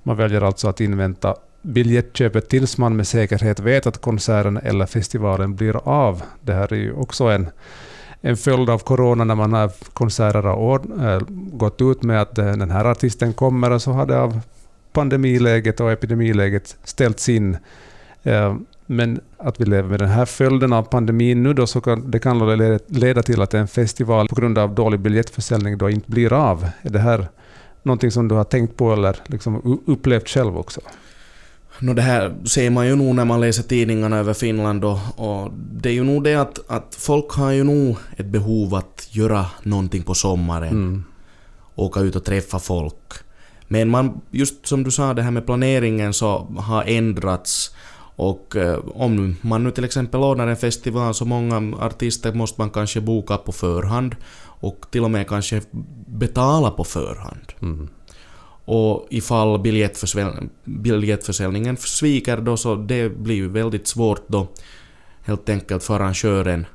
Man 0.03 0.17
väljer 0.17 0.41
alltså 0.41 0.69
att 0.69 0.81
invänta 0.81 1.35
biljettköpet 1.61 2.49
tills 2.49 2.77
man 2.77 2.95
med 2.95 3.07
säkerhet 3.07 3.59
vet 3.59 3.87
att 3.87 4.01
konserten 4.01 4.57
eller 4.57 4.85
festivalen 4.85 5.55
blir 5.55 5.87
av. 5.87 6.21
Det 6.41 6.53
här 6.53 6.73
är 6.73 6.77
ju 6.77 6.93
också 6.93 7.23
en 7.23 7.49
en 8.21 8.37
följd 8.37 8.69
av 8.69 8.79
corona 8.79 9.23
när 9.23 9.35
man 9.35 9.53
har 9.53 9.71
konserter 9.93 10.41
har 10.43 10.81
äh, 10.99 11.13
eh, 11.13 11.21
gått 11.51 11.81
ut 11.81 12.03
med 12.03 12.21
att 12.21 12.37
eh, 12.37 12.51
den 12.51 12.71
här 12.71 12.85
artisten 12.85 13.33
kommer 13.33 13.71
och 13.71 13.81
så 13.81 13.91
har 13.91 14.05
det 14.05 14.19
av 14.19 14.39
pandemiläget 14.93 15.79
och 15.79 15.91
epidemiläget 15.91 16.77
ställts 16.83 17.29
in. 17.29 17.57
Äh, 18.23 18.55
men 18.91 19.19
att 19.37 19.61
vi 19.61 19.65
lever 19.65 19.89
med 19.89 19.99
den 19.99 20.09
här 20.09 20.25
följden 20.25 20.73
av 20.73 20.83
pandemin 20.83 21.43
nu 21.43 21.53
då, 21.53 21.67
så 21.67 21.81
kan 21.81 22.11
det 22.11 22.19
kan 22.19 22.57
leda 22.87 23.23
till 23.23 23.41
att 23.41 23.53
en 23.53 23.67
festival 23.67 24.27
på 24.27 24.35
grund 24.35 24.57
av 24.57 24.75
dålig 24.75 24.99
biljettförsäljning 24.99 25.77
då 25.77 25.89
inte 25.89 26.11
blir 26.11 26.33
av. 26.33 26.67
Är 26.81 26.89
det 26.89 26.99
här 26.99 27.27
någonting 27.83 28.11
som 28.11 28.27
du 28.27 28.35
har 28.35 28.43
tänkt 28.43 28.77
på 28.77 28.93
eller 28.93 29.15
liksom 29.25 29.81
upplevt 29.87 30.29
själv 30.29 30.57
också? 30.57 30.81
No, 31.79 31.93
det 31.93 32.01
här 32.01 32.35
ser 32.45 32.69
man 32.69 32.87
ju 32.87 32.95
nog 32.95 33.15
när 33.15 33.25
man 33.25 33.41
läser 33.41 33.63
tidningarna 33.63 34.17
över 34.17 34.33
Finland 34.33 34.85
och, 34.85 34.99
och, 35.15 35.51
det 35.53 35.89
är 35.89 35.93
ju 35.93 36.03
nog 36.03 36.23
det 36.23 36.35
att, 36.35 36.71
att 36.71 36.95
folk 36.99 37.31
har 37.31 37.51
ju 37.51 37.63
nog 37.63 37.97
ett 38.17 38.25
behov 38.25 38.75
att 38.75 39.07
göra 39.11 39.45
någonting 39.63 40.03
på 40.03 40.13
sommaren. 40.13 40.69
Mm. 40.69 41.03
Åka 41.75 41.99
ut 41.99 42.15
och 42.15 42.23
träffa 42.23 42.59
folk. 42.59 43.13
Men 43.67 43.89
man, 43.89 44.21
just 44.31 44.67
som 44.67 44.83
du 44.83 44.91
sa, 44.91 45.13
det 45.13 45.21
här 45.21 45.31
med 45.31 45.45
planeringen 45.45 46.13
så 46.13 46.37
har 46.57 46.83
ändrats. 46.83 47.75
Och 48.19 48.55
eh, 48.55 48.79
om 48.93 49.35
man 49.41 49.63
nu 49.63 49.71
till 49.71 49.83
exempel 49.83 50.19
ordnar 50.19 50.47
en 50.47 50.57
festival 50.57 51.13
så 51.13 51.25
många 51.25 51.77
artister 51.77 52.33
måste 52.33 52.61
man 52.61 52.69
kanske 52.69 53.01
boka 53.01 53.37
på 53.37 53.51
förhand 53.51 54.15
och 54.61 54.85
till 54.91 55.03
och 55.03 55.11
med 55.11 55.27
kanske 55.27 55.61
betala 56.07 56.71
på 56.71 56.83
förhand. 56.83 57.53
Mm. 57.61 57.87
Och 58.65 59.07
ifall 59.09 59.59
biljettförsäljningen 60.65 61.77
sviker 61.77 62.37
då 62.37 62.57
så 62.57 62.75
det 62.75 63.09
blir 63.09 63.35
ju 63.35 63.49
väldigt 63.49 63.87
svårt 63.87 64.27
då 64.27 64.47
helt 65.23 65.49
enkelt 65.49 65.83
för 65.83 65.95
arrangören 65.95 66.65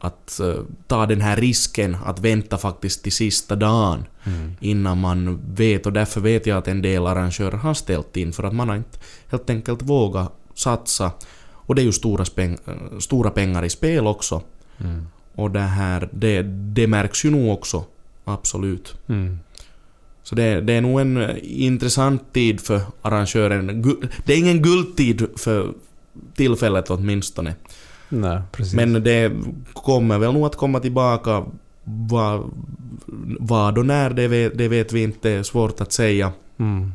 att 0.00 0.40
uh, 0.42 0.54
ta 0.86 1.06
den 1.06 1.20
här 1.20 1.36
risken 1.36 1.96
att 2.04 2.20
vänta 2.20 2.58
faktiskt 2.58 3.02
till 3.02 3.12
sista 3.12 3.56
dagen 3.56 4.04
mm. 4.24 4.52
innan 4.60 5.00
man 5.00 5.40
vet 5.54 5.86
och 5.86 5.92
därför 5.92 6.20
vet 6.20 6.46
jag 6.46 6.58
att 6.58 6.68
en 6.68 6.82
del 6.82 7.06
arrangörer 7.06 7.56
har 7.56 7.74
ställt 7.74 8.16
in 8.16 8.32
för 8.32 8.42
att 8.42 8.54
man 8.54 8.68
har 8.68 8.76
inte 8.76 8.98
helt 9.30 9.50
enkelt 9.50 9.82
vågat 9.82 10.32
satsa 10.58 11.10
och 11.68 11.74
det 11.74 11.82
är 11.82 11.84
ju 11.84 11.92
stora, 11.92 12.24
speng 12.24 12.58
eh, 12.66 12.98
stora 12.98 13.30
pengar 13.30 13.64
i 13.64 13.70
spel 13.70 14.06
också. 14.06 14.42
Mm. 14.78 15.06
Och 15.34 15.50
det 15.50 15.60
här, 15.60 16.08
det, 16.12 16.42
det 16.42 16.86
märks 16.86 17.24
ju 17.24 17.30
nog 17.30 17.52
också, 17.52 17.84
absolut. 18.24 18.94
Mm. 19.08 19.38
Så 20.22 20.34
det, 20.34 20.60
det 20.60 20.72
är 20.72 20.80
nog 20.80 21.00
en 21.00 21.16
eh, 21.16 21.36
intressant 21.42 22.32
tid 22.32 22.60
för 22.60 22.80
arrangören. 23.02 23.82
Det 24.24 24.32
är 24.32 24.38
ingen 24.38 24.62
guldtid 24.62 25.26
för 25.36 25.72
tillfället 26.34 26.90
åtminstone. 26.90 27.54
Nej, 28.08 28.40
precis. 28.52 28.74
Men 28.74 28.92
det 28.92 29.32
kommer 29.72 30.18
väl 30.18 30.32
nog 30.32 30.46
att 30.46 30.56
komma 30.56 30.80
tillbaka. 30.80 31.44
Vad, 31.84 32.50
vad 33.40 33.78
och 33.78 33.86
när, 33.86 34.10
det 34.10 34.28
vet, 34.28 34.58
det 34.58 34.68
vet 34.68 34.92
vi 34.92 35.02
inte. 35.02 35.44
Svårt 35.44 35.80
att 35.80 35.92
säga. 35.92 36.32
Mm. 36.58 36.92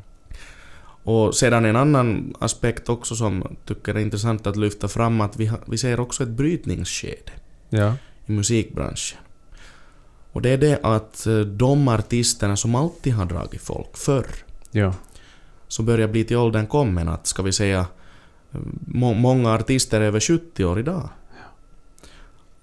Och 1.03 1.35
sedan 1.35 1.65
en 1.65 1.75
annan 1.75 2.33
aspekt 2.39 2.89
också 2.89 3.15
som 3.15 3.55
tycker 3.65 3.95
är 3.95 3.99
intressant 3.99 4.47
att 4.47 4.55
lyfta 4.55 4.87
fram 4.87 5.21
att 5.21 5.37
vi, 5.37 5.51
vi 5.65 5.77
ser 5.77 5.99
också 5.99 6.23
ett 6.23 6.29
brytningsskede 6.29 7.31
ja. 7.69 7.95
i 8.25 8.31
musikbranschen. 8.31 9.19
Och 10.31 10.41
det 10.41 10.49
är 10.49 10.57
det 10.57 10.79
att 10.83 11.27
eh, 11.27 11.39
de 11.39 11.87
artisterna 11.87 12.55
som 12.55 12.75
alltid 12.75 13.13
har 13.13 13.25
dragit 13.25 13.61
folk 13.61 13.97
förr, 13.97 14.27
ja. 14.71 14.93
som 15.67 15.85
börjar 15.85 16.07
bli 16.07 16.23
till 16.23 16.37
åldern 16.37 16.67
kommen, 16.67 17.07
att 17.07 17.27
ska 17.27 17.43
vi 17.43 17.51
säga 17.51 17.79
eh, 18.51 18.59
må, 18.87 19.13
många 19.13 19.53
artister 19.53 20.01
är 20.01 20.05
över 20.05 20.19
70 20.19 20.65
år 20.65 20.79
idag. 20.79 21.09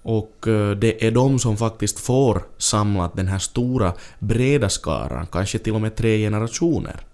Och 0.01 0.47
eh, 0.47 0.71
det 0.71 1.07
är 1.07 1.11
de 1.11 1.39
som 1.39 1.57
faktiskt 1.57 1.99
får 1.99 2.43
samlat 2.57 3.15
den 3.15 3.27
här 3.27 3.39
stora 3.39 3.93
breda 4.19 4.69
skaran, 4.69 5.27
kanske 5.31 5.59
till 5.59 5.73
och 5.73 5.81
med 5.81 5.95
tre 5.95 6.17
generationer. 6.17 7.05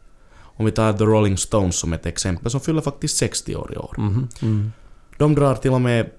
Om 0.57 0.65
vi 0.65 0.71
tar 0.71 0.93
The 0.93 1.03
Rolling 1.03 1.37
Stones 1.37 1.75
som 1.75 1.93
ett 1.93 2.05
exempel, 2.05 2.51
som 2.51 2.61
fyller 2.61 2.81
faktiskt 2.81 3.17
60 3.17 3.55
år 3.55 3.73
i 3.73 3.77
år. 3.77 3.95
Mm. 3.97 4.27
Mm. 4.41 4.71
De 5.17 5.35
drar 5.35 5.55
till 5.55 5.71
och 5.71 5.81
med 5.81 6.09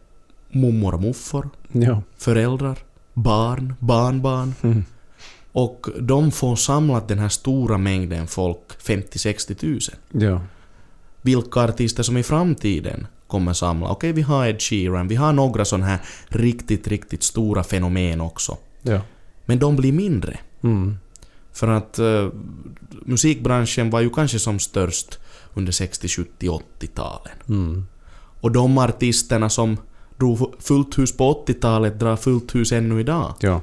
mummor 0.51 0.94
och 0.94 1.03
muffor, 1.03 1.51
ja. 1.72 2.03
föräldrar, 2.18 2.79
barn, 3.14 3.74
barnbarn. 3.79 4.55
Mm. 4.62 4.85
Och 5.53 5.87
de 6.01 6.31
får 6.31 6.57
samlat 6.57 7.09
den 7.09 7.18
här 7.18 7.29
stora 7.29 7.79
mängden 7.79 8.27
folk, 8.27 8.59
50-60 8.83 9.55
tusen. 9.55 9.94
Ja. 10.12 10.40
Vilka 11.22 11.61
artister 11.61 12.03
som 12.03 12.16
i 12.16 12.22
framtiden 12.22 13.07
kommer 13.27 13.53
samla. 13.53 13.90
Okej, 13.90 14.12
vi 14.12 14.22
har 14.22 14.46
Ed 14.46 14.62
Sheeran, 14.62 15.09
vi 15.09 15.14
har 15.14 15.33
några 15.33 15.64
sådana 15.64 15.87
här 15.87 16.01
riktigt, 16.29 16.88
riktigt 16.88 17.22
stora 17.22 17.64
fenomen 17.64 18.20
också. 18.20 18.57
Ja. 18.83 19.01
Men 19.44 19.59
de 19.59 19.77
blir 19.77 19.92
mindre. 19.92 20.38
Mm. 20.62 20.98
För 21.59 21.68
att 21.68 21.99
uh, 21.99 22.29
musikbranschen 22.90 23.90
var 23.90 24.01
ju 24.01 24.11
kanske 24.11 24.38
som 24.38 24.59
störst 24.59 25.18
under 25.55 25.73
60, 25.73 26.09
70, 26.09 26.49
80-talen. 26.81 27.33
Mm. 27.49 27.87
Och 28.40 28.53
de 28.53 28.79
artisterna 28.79 29.49
som 29.49 29.77
drog 30.16 30.55
fullt 30.59 30.99
hus 30.99 31.16
på 31.16 31.44
80-talet 31.47 32.01
drar 32.01 32.16
fullt 32.16 32.55
hus 32.55 32.73
ännu 32.73 33.01
idag. 33.01 33.35
Ja. 33.40 33.61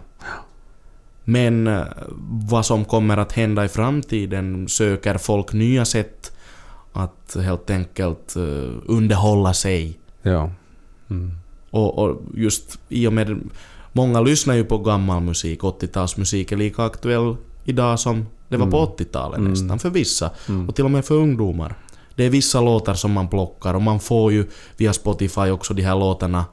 Men 1.23 1.67
uh, 1.67 1.85
vad 2.49 2.65
som 2.65 2.85
kommer 2.85 3.17
att 3.17 3.31
hända 3.31 3.65
i 3.65 3.67
framtiden 3.67 4.67
söker 4.67 5.17
folk 5.17 5.53
nya 5.53 5.85
sätt 5.85 6.37
att 6.93 7.37
helt 7.43 7.69
enkelt 7.69 8.33
uh, 8.37 8.71
underhålla 8.85 9.53
sig. 9.53 9.99
Ja. 10.21 10.51
Mm. 11.09 11.31
Och, 11.69 11.97
och, 11.97 12.21
just 12.33 12.79
i 12.89 13.07
och 13.07 13.13
med... 13.13 13.39
Många 13.91 14.21
lyssnar 14.21 14.55
ju 14.55 14.63
på 14.63 14.77
gammal 14.77 15.23
musik, 15.23 15.61
80-talsmusik 15.61 16.53
är 16.53 16.57
lika 16.57 16.83
aktuell 16.83 17.35
idag 17.65 17.99
som 17.99 18.25
det 18.49 18.57
var 18.57 18.71
på 18.71 18.95
80-talet 18.97 19.37
mm. 19.37 19.51
nästan, 19.51 19.79
för 19.79 19.89
vissa. 19.89 20.31
Mm. 20.49 20.69
Och 20.69 20.75
till 20.75 20.85
och 20.85 20.91
med 20.91 21.05
för 21.05 21.15
ungdomar. 21.15 21.75
Det 22.15 22.23
är 22.23 22.29
vissa 22.29 22.61
låtar 22.61 22.93
som 22.93 23.11
man 23.11 23.27
plockar 23.27 23.73
och 23.73 23.81
man 23.81 23.99
får 23.99 24.31
ju 24.31 24.45
via 24.77 24.93
Spotify 24.93 25.49
också 25.49 25.73
de 25.73 25.81
här 25.81 25.95
låtarna 25.95 26.45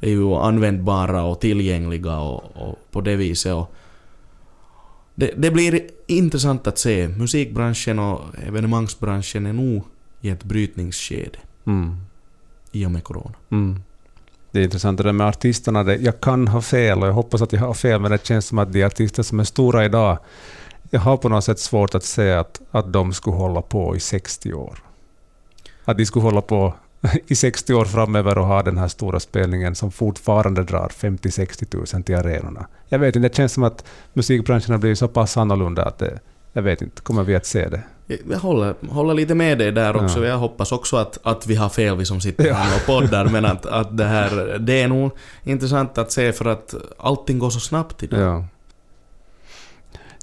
är 0.00 0.10
ju 0.10 0.34
användbara 0.34 1.22
och 1.22 1.40
tillgängliga 1.40 2.18
och, 2.18 2.56
och 2.56 2.78
på 2.90 3.00
det 3.00 3.16
viset. 3.16 3.54
Och 3.54 3.74
det, 5.14 5.34
det, 5.36 5.50
blir 5.50 5.80
intressant 6.06 6.66
att 6.66 6.78
se. 6.78 7.08
Musikbranschen 7.08 7.98
och 7.98 8.20
evenemangsbranschen 8.46 9.46
är 9.46 9.52
nog 9.52 9.82
i 10.20 10.28
ett 10.28 10.44
brytningsskede. 10.44 11.38
Mm. 11.66 11.96
I 12.72 12.86
och 12.86 12.90
med 12.90 13.04
corona. 13.04 13.34
Mm. 13.50 13.82
Det 14.54 14.60
är 14.60 14.64
intressant 14.64 14.98
det 14.98 15.04
där 15.04 15.12
med 15.12 15.26
artisterna. 15.26 15.84
Det, 15.84 15.96
jag 15.96 16.20
kan 16.20 16.48
ha 16.48 16.60
fel 16.60 17.02
och 17.02 17.08
jag 17.08 17.12
hoppas 17.12 17.42
att 17.42 17.52
jag 17.52 17.60
har 17.60 17.74
fel, 17.74 18.00
men 18.00 18.10
det 18.10 18.26
känns 18.26 18.46
som 18.46 18.58
att 18.58 18.72
de 18.72 18.84
artister 18.84 19.22
som 19.22 19.40
är 19.40 19.44
stora 19.44 19.84
idag, 19.84 20.18
jag 20.90 21.00
har 21.00 21.16
på 21.16 21.28
något 21.28 21.44
sätt 21.44 21.58
svårt 21.58 21.94
att 21.94 22.04
säga 22.04 22.40
att, 22.40 22.60
att 22.70 22.92
de 22.92 23.12
skulle 23.12 23.36
hålla 23.36 23.62
på 23.62 23.96
i 23.96 24.00
60 24.00 24.52
år. 24.52 24.78
Att 25.84 25.98
de 25.98 26.06
skulle 26.06 26.22
hålla 26.22 26.40
på 26.40 26.74
i 27.26 27.36
60 27.36 27.74
år 27.74 27.84
framöver 27.84 28.38
och 28.38 28.46
ha 28.46 28.62
den 28.62 28.78
här 28.78 28.88
stora 28.88 29.20
spelningen 29.20 29.74
som 29.74 29.90
fortfarande 29.90 30.62
drar 30.62 30.88
50-60 30.88 31.64
tusen 31.64 32.02
till 32.02 32.16
arenorna. 32.16 32.66
Jag 32.88 32.98
vet 32.98 33.16
inte, 33.16 33.28
det 33.28 33.36
känns 33.36 33.52
som 33.52 33.62
att 33.62 33.84
musikbranschen 34.12 34.72
har 34.72 34.78
blivit 34.78 34.98
så 34.98 35.08
pass 35.08 35.36
annorlunda 35.36 35.84
att 35.84 35.98
det, 35.98 36.18
jag 36.52 36.62
vet 36.62 36.82
inte, 36.82 37.02
kommer 37.02 37.22
vi 37.22 37.34
att 37.34 37.46
se 37.46 37.68
det? 37.68 37.82
Jag 38.06 38.38
håller, 38.38 38.74
håller 38.88 39.14
lite 39.14 39.34
med 39.34 39.58
dig 39.58 39.72
där 39.72 39.96
också. 40.04 40.18
Ja. 40.24 40.28
Jag 40.28 40.38
hoppas 40.38 40.72
också 40.72 40.96
att, 40.96 41.18
att 41.22 41.46
vi 41.46 41.54
har 41.54 41.68
fel, 41.68 41.96
vi 41.96 42.04
som 42.04 42.20
sitter 42.20 42.46
ja. 42.46 42.54
här 42.54 42.76
och 42.76 42.86
poddar. 42.86 43.24
men 43.24 43.44
att, 43.44 43.66
att 43.66 43.96
det 43.96 44.04
här... 44.04 44.58
Det 44.64 44.82
är 44.82 44.88
nog 44.88 45.10
intressant 45.44 45.98
att 45.98 46.12
se 46.12 46.32
för 46.32 46.44
att 46.44 46.74
allting 46.98 47.38
går 47.38 47.50
så 47.50 47.60
snabbt 47.60 48.02
idag. 48.02 48.20
Ja. 48.20 48.44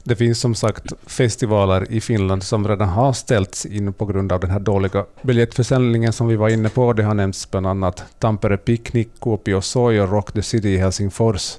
Det 0.03 0.15
finns 0.15 0.39
som 0.39 0.55
sagt 0.55 0.93
festivaler 1.05 1.91
i 1.91 2.01
Finland 2.01 2.43
som 2.43 2.67
redan 2.67 2.89
har 2.89 3.13
ställts 3.13 3.65
in 3.65 3.93
på 3.93 4.05
grund 4.05 4.31
av 4.31 4.39
den 4.39 4.49
här 4.49 4.59
dåliga 4.59 5.05
biljettförsäljningen 5.21 6.13
som 6.13 6.27
vi 6.27 6.35
var 6.35 6.49
inne 6.49 6.69
på. 6.69 6.93
Det 6.93 7.03
har 7.03 7.13
nämnts 7.13 7.51
bland 7.51 7.67
annat 7.67 8.03
Tampere 8.19 8.57
Picnic, 8.57 9.07
Kuopio 9.21 9.61
Soy 9.61 9.99
och 9.99 10.11
Rock 10.11 10.31
the 10.31 10.41
City 10.41 10.69
i 10.69 10.77
Helsingfors. 10.77 11.57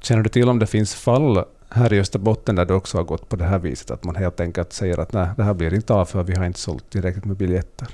Känner 0.00 0.22
du 0.22 0.28
till 0.28 0.48
om 0.48 0.58
det 0.58 0.66
finns 0.66 0.94
fall 0.94 1.44
här 1.70 1.92
i 1.92 2.00
Österbotten 2.00 2.54
där 2.54 2.64
det 2.64 2.74
också 2.74 2.98
har 2.98 3.04
gått 3.04 3.28
på 3.28 3.36
det 3.36 3.44
här 3.44 3.58
viset, 3.58 3.90
att 3.90 4.04
man 4.04 4.16
helt 4.16 4.40
enkelt 4.40 4.72
säger 4.72 5.00
att 5.00 5.12
nej, 5.12 5.28
det 5.36 5.42
här 5.42 5.54
blir 5.54 5.74
inte 5.74 5.94
av 5.94 6.04
för 6.04 6.22
vi 6.22 6.34
har 6.34 6.44
inte 6.44 6.60
sålt 6.60 6.90
tillräckligt 6.90 7.24
med 7.24 7.36
biljetter. 7.36 7.88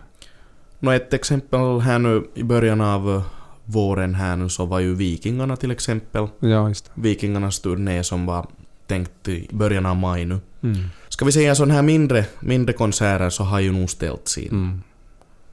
Nå, 0.78 0.90
ett 0.90 1.14
exempel 1.14 1.80
här 1.80 1.98
nu 1.98 2.26
i 2.34 2.42
början 2.42 2.80
av 2.80 3.10
eh, 3.10 3.22
våren 3.64 4.14
här 4.14 4.36
nu 4.36 4.48
så 4.48 4.64
var 4.64 4.80
ju 4.80 4.94
Vikingarna 4.94 5.56
till 5.56 5.70
exempel. 5.70 6.28
Ja, 6.40 6.68
just 6.68 6.84
det. 6.84 6.90
Vikingarnas 6.94 7.60
turné 7.60 8.04
som 8.04 8.26
var 8.26 8.46
tänkt 8.86 9.28
i 9.28 9.48
början 9.50 9.86
av 9.86 9.96
maj 9.96 10.24
nu. 10.24 10.38
Mm. 10.62 10.84
Ska 11.08 11.24
vi 11.24 11.32
säga 11.32 11.54
sådana 11.54 11.74
här 11.74 11.82
mindre, 11.82 12.24
mindre 12.40 12.72
konserter 12.72 13.30
så 13.30 13.44
har 13.44 13.60
ju 13.60 13.72
nog 13.72 13.90
ställts 13.90 14.38
in. 14.38 14.48
Mm. 14.48 14.82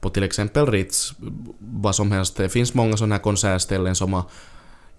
På 0.00 0.10
till 0.10 0.22
exempel 0.22 0.66
Ritz, 0.66 1.14
vad 1.58 1.94
som 1.94 2.12
helst. 2.12 2.36
Det 2.36 2.48
finns 2.48 2.74
många 2.74 2.96
sådana 2.96 3.14
här 3.14 3.22
konsertställen 3.22 3.94
som 3.94 4.12
har 4.12 4.24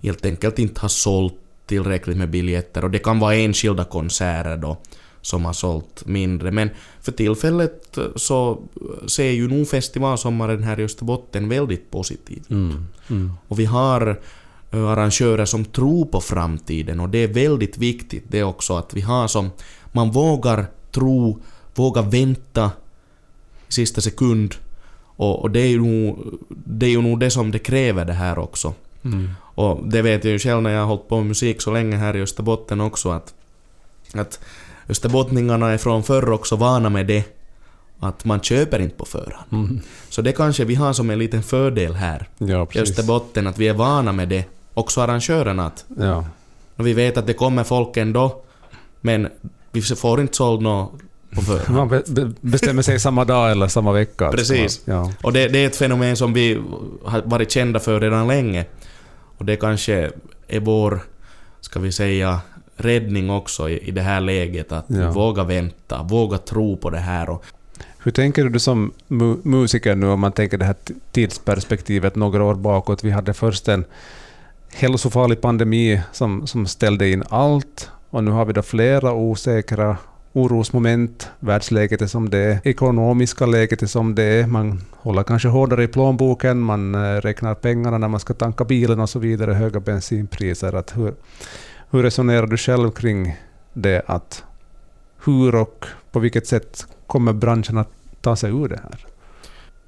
helt 0.02 0.26
enkelt 0.26 0.60
inte 0.60 0.82
har 0.82 0.90
sålt 0.90 1.34
tillräckligt 1.66 2.18
med 2.18 2.30
biljetter 2.30 2.84
och 2.84 2.92
det 2.92 3.00
kan 3.00 3.20
vara 3.20 3.36
enskilda 3.36 3.84
konserter 3.84 4.58
då 4.58 4.78
som 5.22 5.46
har 5.46 5.54
sålt 5.54 6.06
mindre. 6.06 6.52
Men 6.52 6.70
för 7.02 7.12
tillfället 7.12 7.98
så 8.16 8.62
ser 9.08 9.32
ju 9.32 9.48
nog 9.48 9.68
festivalsommaren 9.68 10.64
här 10.64 10.80
i 10.80 10.84
Österbotten 10.84 11.50
väldigt 11.50 11.92
positiv 11.92 12.44
mm. 12.50 12.88
Mm. 13.10 13.32
Och 13.48 13.60
vi 13.60 13.66
har 13.66 14.22
arrangörer 14.72 15.46
som 15.46 15.66
tror 15.66 16.06
på 16.06 16.22
framtiden 16.22 17.00
och 17.00 17.10
det 17.10 17.18
är 17.18 17.28
väldigt 17.28 17.78
viktigt 17.78 18.24
det 18.28 18.44
också 18.44 18.78
att 18.78 18.94
vi 18.94 19.02
har 19.02 19.28
som... 19.28 19.50
Man 19.92 20.12
vågar 20.12 20.66
tro 20.92 21.40
våga 21.76 22.02
vänta 22.02 22.72
i 23.68 23.72
sista 23.74 24.02
sekund. 24.02 24.56
Och, 25.18 25.42
och 25.42 25.52
det, 25.52 25.60
är 25.60 25.68
ju 25.68 25.82
nog, 25.82 26.40
det 26.50 26.86
är 26.86 26.90
ju 26.90 27.02
nog 27.02 27.20
det 27.20 27.32
som 27.32 27.52
det 27.52 27.60
kräver 27.60 28.06
det 28.06 28.14
här 28.14 28.40
också. 28.40 28.74
Mm. 29.06 29.30
Och 29.42 29.84
det 29.90 30.02
vet 30.02 30.24
jag 30.24 30.32
ju 30.32 30.40
själv 30.40 30.62
när 30.62 30.70
jag 30.70 30.80
har 30.80 30.86
hållit 30.88 31.08
på 31.08 31.18
med 31.18 31.26
musik 31.26 31.62
så 31.62 31.72
länge 31.74 31.96
här 31.98 32.16
i 32.16 32.22
Österbotten 32.22 32.82
också 32.82 33.10
att, 33.12 33.34
att 34.14 34.40
österbottningarna 34.90 35.72
är 35.72 35.78
från 35.78 36.04
förr 36.04 36.32
också 36.32 36.56
vana 36.56 36.90
med 36.90 37.06
det. 37.08 37.24
Att 38.00 38.26
man 38.26 38.40
köper 38.42 38.80
inte 38.80 38.96
på 38.96 39.06
förhand. 39.06 39.46
Mm. 39.52 39.80
Så 40.10 40.22
det 40.22 40.32
kanske 40.32 40.66
vi 40.66 40.76
har 40.76 40.94
som 40.94 41.10
en 41.10 41.20
liten 41.20 41.44
fördel 41.44 41.94
här 41.94 42.28
Ja, 42.38 42.68
i. 42.74 42.80
Österbotten, 42.80 43.48
att 43.48 43.58
vi 43.60 43.68
är 43.68 43.74
vana 43.74 44.12
med 44.12 44.28
det. 44.30 44.46
Också 44.74 45.02
arrangörerna 45.02 45.66
att 45.66 45.86
Ja. 46.00 46.26
vi 46.76 46.94
vet 46.94 47.18
att 47.18 47.28
det 47.28 47.34
kommer 47.34 47.64
folk 47.64 47.98
ändå, 47.98 48.42
men 49.02 49.28
vi 49.72 49.82
får 49.82 50.22
inte 50.22 50.36
såld 50.38 50.62
nå 50.62 50.92
på 51.36 51.42
förhand. 51.42 51.78
Man 51.78 51.90
be- 51.90 52.04
be- 52.08 52.32
bestämmer 52.42 52.82
sig 52.82 53.00
samma 53.00 53.26
dag 53.26 53.52
eller 53.52 53.68
samma 53.68 53.92
vecka. 53.92 54.26
att 54.28 54.36
Precis. 54.36 54.88
man- 54.88 54.96
Ja. 54.96 55.12
Och 55.22 55.34
det, 55.34 55.48
det 55.48 55.60
är 55.60 55.68
ett 55.68 55.76
fenomen 55.76 56.16
som 56.18 56.34
vi 56.34 56.62
har 57.06 57.22
varit 57.26 57.52
kända 57.52 57.80
för 57.80 58.00
redan 58.00 58.28
länge. 58.28 58.66
Och 59.38 59.46
det 59.46 59.56
kanske 59.56 60.12
är 60.48 60.60
vår, 60.60 61.00
ska 61.62 61.80
vi 61.80 61.92
säga, 61.92 62.40
räddning 62.78 63.30
också 63.30 63.70
i, 63.70 63.78
i 63.88 63.92
det 63.92 64.02
här 64.02 64.20
läget. 64.22 64.72
Att 64.72 64.86
Ja. 64.88 65.12
våga 65.12 65.44
vänta, 65.44 66.04
våga 66.04 66.38
tro 66.38 66.78
på 66.78 66.90
det 66.90 66.98
här. 67.00 67.30
Och, 67.30 67.44
Hur 68.04 68.12
tänker 68.12 68.44
du 68.46 68.60
som 68.60 68.92
mu- 69.08 69.40
musiker 69.44 69.96
nu 69.96 70.08
om 70.08 70.20
man 70.20 70.32
tänker 70.32 70.58
det 70.58 70.66
här 70.66 70.76
tidsperspektivet 71.12 72.16
några 72.16 72.44
år 72.44 72.56
bakåt? 72.56 73.04
Vi 73.04 73.12
hade 73.12 73.34
först 73.34 73.68
en 73.68 73.86
hälsofarlig 74.74 75.42
pandemi 75.42 76.02
som, 76.12 76.48
som 76.48 76.68
ställde 76.68 77.10
in 77.10 77.24
allt 77.30 77.90
och 78.10 78.24
nu 78.24 78.32
har 78.32 78.46
vi 78.46 78.54
då 78.54 78.62
flera 78.62 79.14
osäkra 79.14 79.98
orosmoment. 80.36 81.30
Världsläget 81.40 82.02
är 82.02 82.08
som 82.08 82.30
det 82.30 82.38
är, 82.38 82.60
ekonomiska 82.64 83.46
läget 83.46 83.82
är 83.82 83.88
som 83.88 84.16
det 84.16 84.24
är, 84.24 84.48
man 84.48 84.82
håller 84.92 85.24
kanske 85.24 85.48
hårdare 85.48 85.84
i 85.84 85.88
plånboken, 85.88 86.60
man 86.60 86.96
eh, 86.96 87.22
räknar 87.22 87.56
pengarna 87.56 87.98
när 87.98 88.08
man 88.08 88.20
ska 88.20 88.34
tanka 88.34 88.66
bilen 88.66 89.00
och 89.00 89.10
så 89.10 89.20
vidare, 89.20 89.54
höga 89.54 89.80
bensinpriser. 89.80 90.74
Att 90.74 90.98
hur, 90.98 91.14
hur 91.90 92.04
resonerar 92.04 92.48
du 92.48 92.58
själv 92.58 92.92
kring 92.92 93.38
det? 93.74 94.02
att 94.08 94.44
Hur 95.26 95.56
och 95.56 95.86
på 96.12 96.20
vilket 96.20 96.48
sätt 96.48 96.88
kommer 97.08 97.34
branschen 97.34 97.78
att 97.78 97.92
ta 98.22 98.36
sig 98.36 98.52
ur 98.52 98.68
det 98.68 98.80
här? 98.84 99.06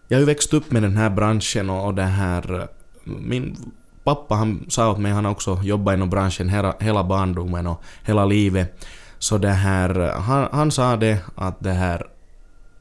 jag 0.07 0.17
har 0.17 0.19
ju 0.19 0.25
växt 0.25 0.53
upp 0.53 0.71
med 0.71 0.83
den 0.83 0.97
här 0.97 1.09
branschen 1.09 1.69
och, 1.69 1.85
och 1.85 1.93
det 1.93 2.03
här... 2.03 2.67
Min 3.03 3.71
pappa 4.03 4.35
han 4.35 4.65
sa 4.69 4.91
åt 4.91 4.99
mig, 4.99 5.11
han 5.11 5.25
har 5.25 5.31
också 5.31 5.59
jobbat 5.63 5.93
inom 5.93 6.09
branschen 6.09 6.49
hela, 6.49 6.75
hela 6.79 7.03
barndomen 7.03 7.67
och 7.67 7.83
hela 8.03 8.25
livet. 8.25 8.85
Så 9.19 9.37
det 9.37 9.49
här, 9.49 10.11
han, 10.11 10.47
han 10.51 10.71
sa 10.71 10.95
det 10.95 11.19
att 11.35 11.55
det 11.59 11.73
här 11.73 12.07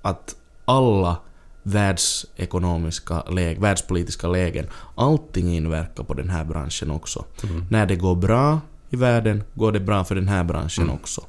att 0.03 0.37
alla 0.65 1.17
världsekonomiska 1.63 3.23
läge, 3.23 3.61
världspolitiska 3.61 4.29
lägen, 4.29 4.67
allting 4.95 5.55
inverkar 5.55 6.05
på 6.05 6.15
den 6.15 6.29
här 6.31 6.45
branschen 6.45 6.91
också. 6.91 7.25
När 7.71 7.87
det 7.87 7.97
går 7.97 8.15
bra 8.15 8.61
i 8.91 8.97
världen 8.97 9.43
går 9.55 9.73
det 9.73 9.81
bra 9.81 10.05
för 10.05 10.15
den 10.15 10.29
här 10.29 10.45
branschen 10.45 10.85
Mm. 10.85 10.95
också. 10.95 11.21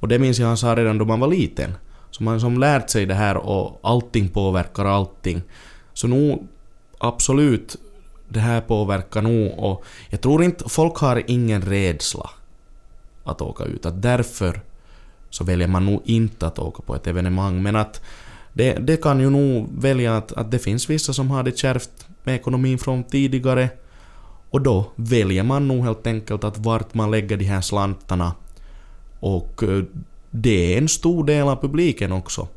Och 0.00 0.08
det 0.08 0.18
minns 0.18 0.38
jag 0.38 0.46
han 0.46 0.56
sa 0.56 0.76
redan 0.76 0.98
då 0.98 1.04
man 1.04 1.20
var 1.20 1.28
liten. 1.28 1.74
Så 2.10 2.22
man 2.22 2.40
som 2.40 2.58
lärt 2.58 2.90
sig 2.90 3.06
det 3.06 3.14
här 3.14 3.36
och 3.36 3.80
allting 3.82 4.28
påverkar 4.28 4.84
allting. 4.84 5.42
Så 5.92 6.08
nog 6.08 6.48
absolut, 6.98 7.76
det 8.28 8.40
här 8.40 8.60
påverkar 8.60 9.22
nog 9.22 9.58
och 9.58 9.84
jag 10.10 10.20
tror 10.20 10.42
inte, 10.42 10.68
folk 10.68 10.96
har 10.96 11.22
ingen 11.26 11.62
rädsla 11.62 12.30
att 13.24 13.40
åka 13.40 13.64
ut. 13.64 13.86
Att 13.86 14.02
därför 14.02 14.60
så 15.30 15.44
väljer 15.44 15.68
man 15.68 15.86
nog 15.86 16.02
inte 16.04 16.46
att 16.46 16.58
åka 16.58 16.82
på 16.82 16.94
ett 16.94 17.06
evenemang. 17.06 17.62
Men 17.62 17.76
att 17.76 18.02
det, 18.52 18.72
det 18.72 18.96
kan 18.96 19.20
ju 19.20 19.30
nog 19.30 19.68
välja 19.78 20.16
att, 20.16 20.32
att 20.32 20.50
det 20.50 20.58
finns 20.58 20.90
vissa 20.90 21.12
som 21.12 21.30
har 21.30 21.42
det 21.42 21.58
kärvt 21.58 22.06
med 22.24 22.34
ekonomin 22.34 22.78
från 22.78 23.04
tidigare. 23.04 23.68
Och 24.50 24.60
då 24.60 24.84
väljer 24.96 25.42
man 25.42 25.68
nog 25.68 25.84
helt 25.84 26.06
enkelt 26.06 26.44
att 26.44 26.58
vart 26.58 26.94
man 26.94 27.10
lägger 27.10 27.36
de 27.36 27.44
här 27.44 27.60
slantarna. 27.60 28.34
Och 29.20 29.62
eh, 29.62 29.84
det 30.30 30.74
är 30.74 30.78
en 30.78 30.88
stor 30.88 31.24
del 31.24 31.48
av 31.48 31.56
publiken 31.56 32.12
också. 32.12 32.48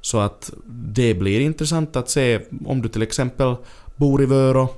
Så 0.00 0.18
att 0.18 0.50
det 0.66 1.14
blir 1.14 1.40
intressant 1.40 1.96
att 1.96 2.10
se 2.10 2.40
om 2.66 2.82
du 2.82 2.88
till 2.88 3.02
exempel 3.02 3.56
bor 3.96 4.22
i 4.22 4.26
Vörå 4.26 4.68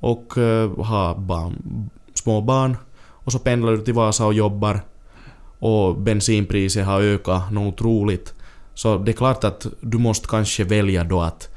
och 0.00 0.38
eh, 0.38 0.84
har 0.84 1.14
barn, 1.14 1.90
små 2.14 2.40
barn 2.40 2.76
och 3.28 3.32
så 3.32 3.38
pendlar 3.38 3.72
du 3.72 3.78
till 3.84 3.94
Vasa 3.94 4.26
och 4.26 4.34
jobbar 4.34 4.80
och 5.58 5.96
bensinpriset 5.96 6.86
har 6.86 7.00
ökat 7.00 7.52
något 7.52 7.74
otroligt. 7.74 8.34
Så 8.74 8.98
det 8.98 9.10
är 9.10 9.16
klart 9.16 9.44
att 9.44 9.66
du 9.80 9.98
måste 9.98 10.28
kanske 10.28 10.64
välja 10.64 11.04
då 11.04 11.20
att 11.20 11.48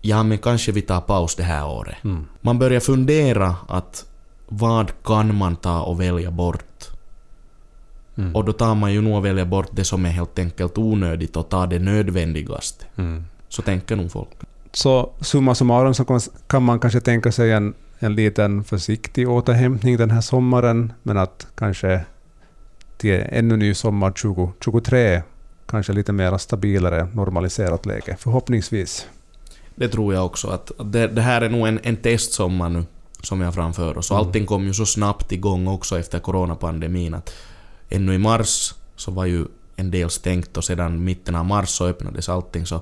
ja 0.00 0.22
men 0.22 0.38
kanske 0.38 0.72
vi 0.72 0.82
tar 0.82 1.00
paus 1.00 1.34
det 1.36 1.42
här 1.42 1.66
året. 1.66 1.96
Mm. 2.04 2.24
Man 2.40 2.58
börjar 2.58 2.80
fundera 2.80 3.56
att 3.68 4.06
vad 4.48 4.92
kan 5.04 5.34
man 5.34 5.56
ta 5.56 5.82
och 5.82 6.00
välja 6.00 6.30
bort? 6.30 6.88
Mm. 8.16 8.36
Och 8.36 8.44
då 8.44 8.52
tar 8.52 8.74
man 8.74 8.92
ju 8.92 9.00
nog 9.00 9.16
och 9.16 9.24
välja 9.24 9.44
bort 9.44 9.68
det 9.72 9.84
som 9.84 10.04
är 10.06 10.10
helt 10.10 10.38
enkelt 10.38 10.78
onödigt 10.78 11.36
och 11.36 11.48
tar 11.48 11.66
det 11.66 11.78
nödvändigaste. 11.78 12.84
Mm. 12.96 13.24
Så 13.48 13.62
tänker 13.62 13.96
nog 13.96 14.12
folk. 14.12 14.28
Så 14.72 15.10
summa 15.20 15.54
summarum 15.54 15.94
så 15.94 16.04
kan- 16.04 16.20
kan 16.46 16.62
man 16.62 16.78
kanske 16.78 17.00
tänka 17.00 17.32
sig 17.32 17.52
en, 17.52 17.74
en 18.02 18.14
liten 18.14 18.64
försiktig 18.64 19.28
återhämtning 19.28 19.96
den 19.96 20.10
här 20.10 20.20
sommaren, 20.20 20.92
men 21.02 21.18
att 21.18 21.46
kanske 21.54 22.04
till 22.96 23.24
ännu 23.28 23.56
ny 23.56 23.74
sommar 23.74 24.10
2023 24.10 25.22
kanske 25.66 25.92
lite 25.92 26.12
mer 26.12 26.38
stabilare, 26.38 27.08
normaliserat 27.12 27.86
läge, 27.86 28.16
förhoppningsvis. 28.18 29.06
Det 29.74 29.88
tror 29.88 30.14
jag 30.14 30.26
också. 30.26 30.48
Att 30.48 30.72
det, 30.84 31.06
det 31.06 31.22
här 31.22 31.40
är 31.40 31.48
nog 31.48 31.68
en, 31.68 31.80
en 31.82 31.96
testsommar 31.96 32.68
nu 32.68 32.84
som 33.22 33.38
vi 33.38 33.44
har 33.44 33.52
framför 33.52 33.98
oss. 33.98 34.10
Och 34.10 34.16
Mm. 34.16 34.26
allting 34.26 34.46
kom 34.46 34.64
ju 34.66 34.74
så 34.74 34.86
snabbt 34.86 35.32
igång 35.32 35.68
också 35.68 35.98
efter 35.98 36.18
coronapandemin 36.18 37.14
att 37.14 37.34
ännu 37.88 38.14
i 38.14 38.18
mars 38.18 38.74
så 38.96 39.10
var 39.10 39.26
ju 39.26 39.44
en 39.76 39.90
del 39.90 40.10
stängt 40.10 40.56
och 40.56 40.64
sedan 40.64 41.04
mitten 41.04 41.34
av 41.34 41.44
mars 41.44 41.68
så 41.68 41.86
öppnades 41.86 42.28
allting. 42.28 42.66
Så 42.66 42.80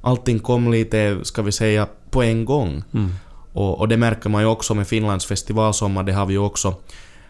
allting 0.00 0.38
kom 0.38 0.70
lite, 0.72 1.18
ska 1.22 1.42
vi 1.42 1.52
säga, 1.52 1.86
på 2.10 2.22
en 2.22 2.44
gång. 2.44 2.82
Mm. 2.94 3.10
Och, 3.54 3.78
och 3.80 3.88
det 3.88 3.96
märker 3.96 4.30
man 4.30 4.42
ju 4.42 4.48
också 4.48 4.74
med 4.74 4.86
Finlands 4.86 5.26
festivalsommar. 5.26 6.02
Det 6.02 6.12
har 6.12 6.26
vi 6.26 6.32
ju 6.32 6.38
också 6.38 6.74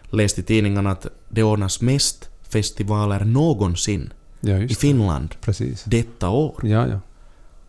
läst 0.09 0.39
i 0.39 0.43
tidningarna 0.43 0.91
att 0.91 1.07
det 1.29 1.43
ordnas 1.43 1.81
mest 1.81 2.29
festivaler 2.49 3.25
någonsin 3.25 4.13
Ja, 4.39 4.55
i 4.57 4.61
just 4.61 4.69
det. 4.69 4.87
Finland 4.87 5.35
Precis. 5.41 5.83
detta 5.83 6.29
år. 6.29 6.55
Ja, 6.63 6.87
ja. 6.87 6.99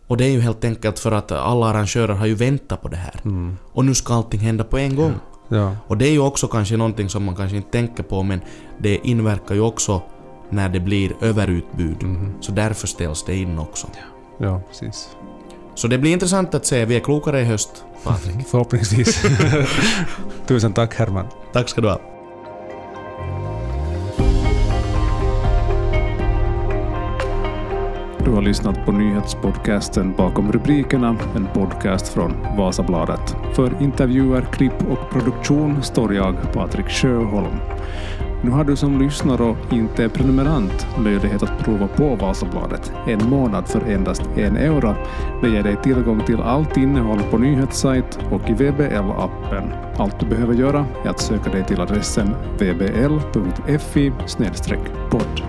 Och 0.07 0.17
det 0.17 0.25
är 0.25 0.31
ju 0.31 0.41
helt 0.41 0.65
enkelt 0.65 0.99
för 0.99 1.13
att 1.13 1.33
alla 1.33 1.67
arrangörer 1.67 2.15
har 2.15 2.27
ju 2.27 2.35
väntat 2.35 2.83
på 2.83 2.89
det 2.89 2.97
här. 2.97 3.21
Mm. 3.25 3.57
Och 3.73 3.85
nu 3.85 3.95
ska 3.95 4.15
allting 4.15 4.41
hända 4.41 4.65
på 4.65 4.79
en 4.79 4.97
gång. 4.97 5.15
Ja. 5.49 5.77
Och 5.87 5.97
det 5.97 6.07
är 6.09 6.13
ju 6.13 6.21
också 6.21 6.49
kanske 6.49 6.77
någonting 6.77 7.09
som 7.09 7.25
man 7.25 7.37
kanske 7.37 7.57
inte 7.57 7.71
tänker 7.71 8.03
på 8.03 8.23
men 8.23 8.41
det 8.79 9.07
inverkar 9.07 9.55
ju 9.55 9.61
också 9.61 10.03
när 10.51 10.69
det 10.69 10.81
blir 10.81 11.13
överutbud. 11.21 12.03
Mhm. 12.03 12.33
Så 12.41 12.53
därför 12.53 12.87
ställs 12.87 13.25
det 13.25 13.37
in 13.37 13.59
också. 13.59 13.87
ja, 14.39 14.61
precis. 14.69 15.09
Så 15.77 15.89
det 15.89 15.99
blir 15.99 16.13
intressant 16.13 16.55
att 16.55 16.67
se. 16.67 16.85
Vi 16.85 16.97
är 16.97 17.01
klokare 17.01 17.41
i 17.41 17.45
höst, 17.45 17.85
Patrik. 18.05 18.47
Förhoppningsvis. 18.51 19.23
Tusen 20.47 20.73
tack 20.73 20.95
Herman. 20.95 21.27
Tack 21.53 21.69
ska 21.69 21.81
du 21.81 21.89
ha. 21.89 22.01
Du 28.25 28.31
har 28.31 28.43
lyssnat 28.43 28.85
på 28.87 28.93
nyhetspodcasten 28.93 30.15
Bakom 30.17 30.53
rubrikerna, 30.53 31.17
en 31.37 31.49
podcast 31.55 32.09
från 32.09 32.33
Vasabladet. 32.57 33.37
För 33.55 33.83
intervjuer, 33.83 34.47
klipp 34.53 34.91
och 34.91 35.11
produktion 35.11 35.83
står 35.83 36.15
jag, 36.15 36.53
Patrik 36.53 36.89
Sjöholm. 36.89 37.57
Nu 38.43 38.51
har 38.51 38.65
du 38.65 38.77
som 38.77 38.99
lyssnar 38.99 39.41
och 39.41 39.57
inte 39.73 40.05
är 40.05 40.09
prenumerant 40.09 40.87
möjlighet 40.99 41.43
att 41.43 41.59
prova 41.59 41.89
på 41.89 42.15
Vasabladet 42.15 42.93
en 43.07 43.31
månad 43.31 43.69
för 43.69 43.81
endast 43.81 44.23
en 44.37 44.57
euro. 44.57 44.95
Det 45.43 45.49
ger 45.49 45.63
dig 45.63 45.77
tillgång 45.83 46.21
till 46.27 46.41
allt 46.41 46.77
innehåll 46.77 47.23
på 47.31 47.39
nyhetssajt 47.39 48.19
och 48.31 48.51
i 48.51 48.53
VBL-appen. 48.53 49.73
Allt 49.99 50.21
du 50.21 50.27
behöver 50.27 50.55
göra 50.55 50.87
är 51.05 51.09
att 51.09 51.21
söka 51.21 51.51
dig 51.51 51.65
till 51.65 51.81
adressen 51.81 52.35
vbl.fi 52.59 54.13
podd. 55.11 55.43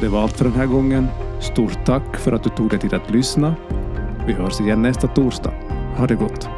Det 0.00 0.08
var 0.08 0.22
allt 0.22 0.36
för 0.36 0.44
den 0.44 0.54
här 0.54 0.66
gången. 0.66 1.06
Stort 1.40 1.84
tack 1.86 2.16
för 2.16 2.32
att 2.32 2.42
du 2.42 2.50
tog 2.50 2.70
dig 2.70 2.78
tid 2.78 2.94
att 2.94 3.10
lyssna. 3.10 3.54
Vi 4.26 4.32
hörs 4.32 4.60
igen 4.60 4.82
nästa 4.82 5.08
torsdag. 5.08 5.52
Ha 5.96 6.06
det 6.06 6.14
gott! 6.14 6.57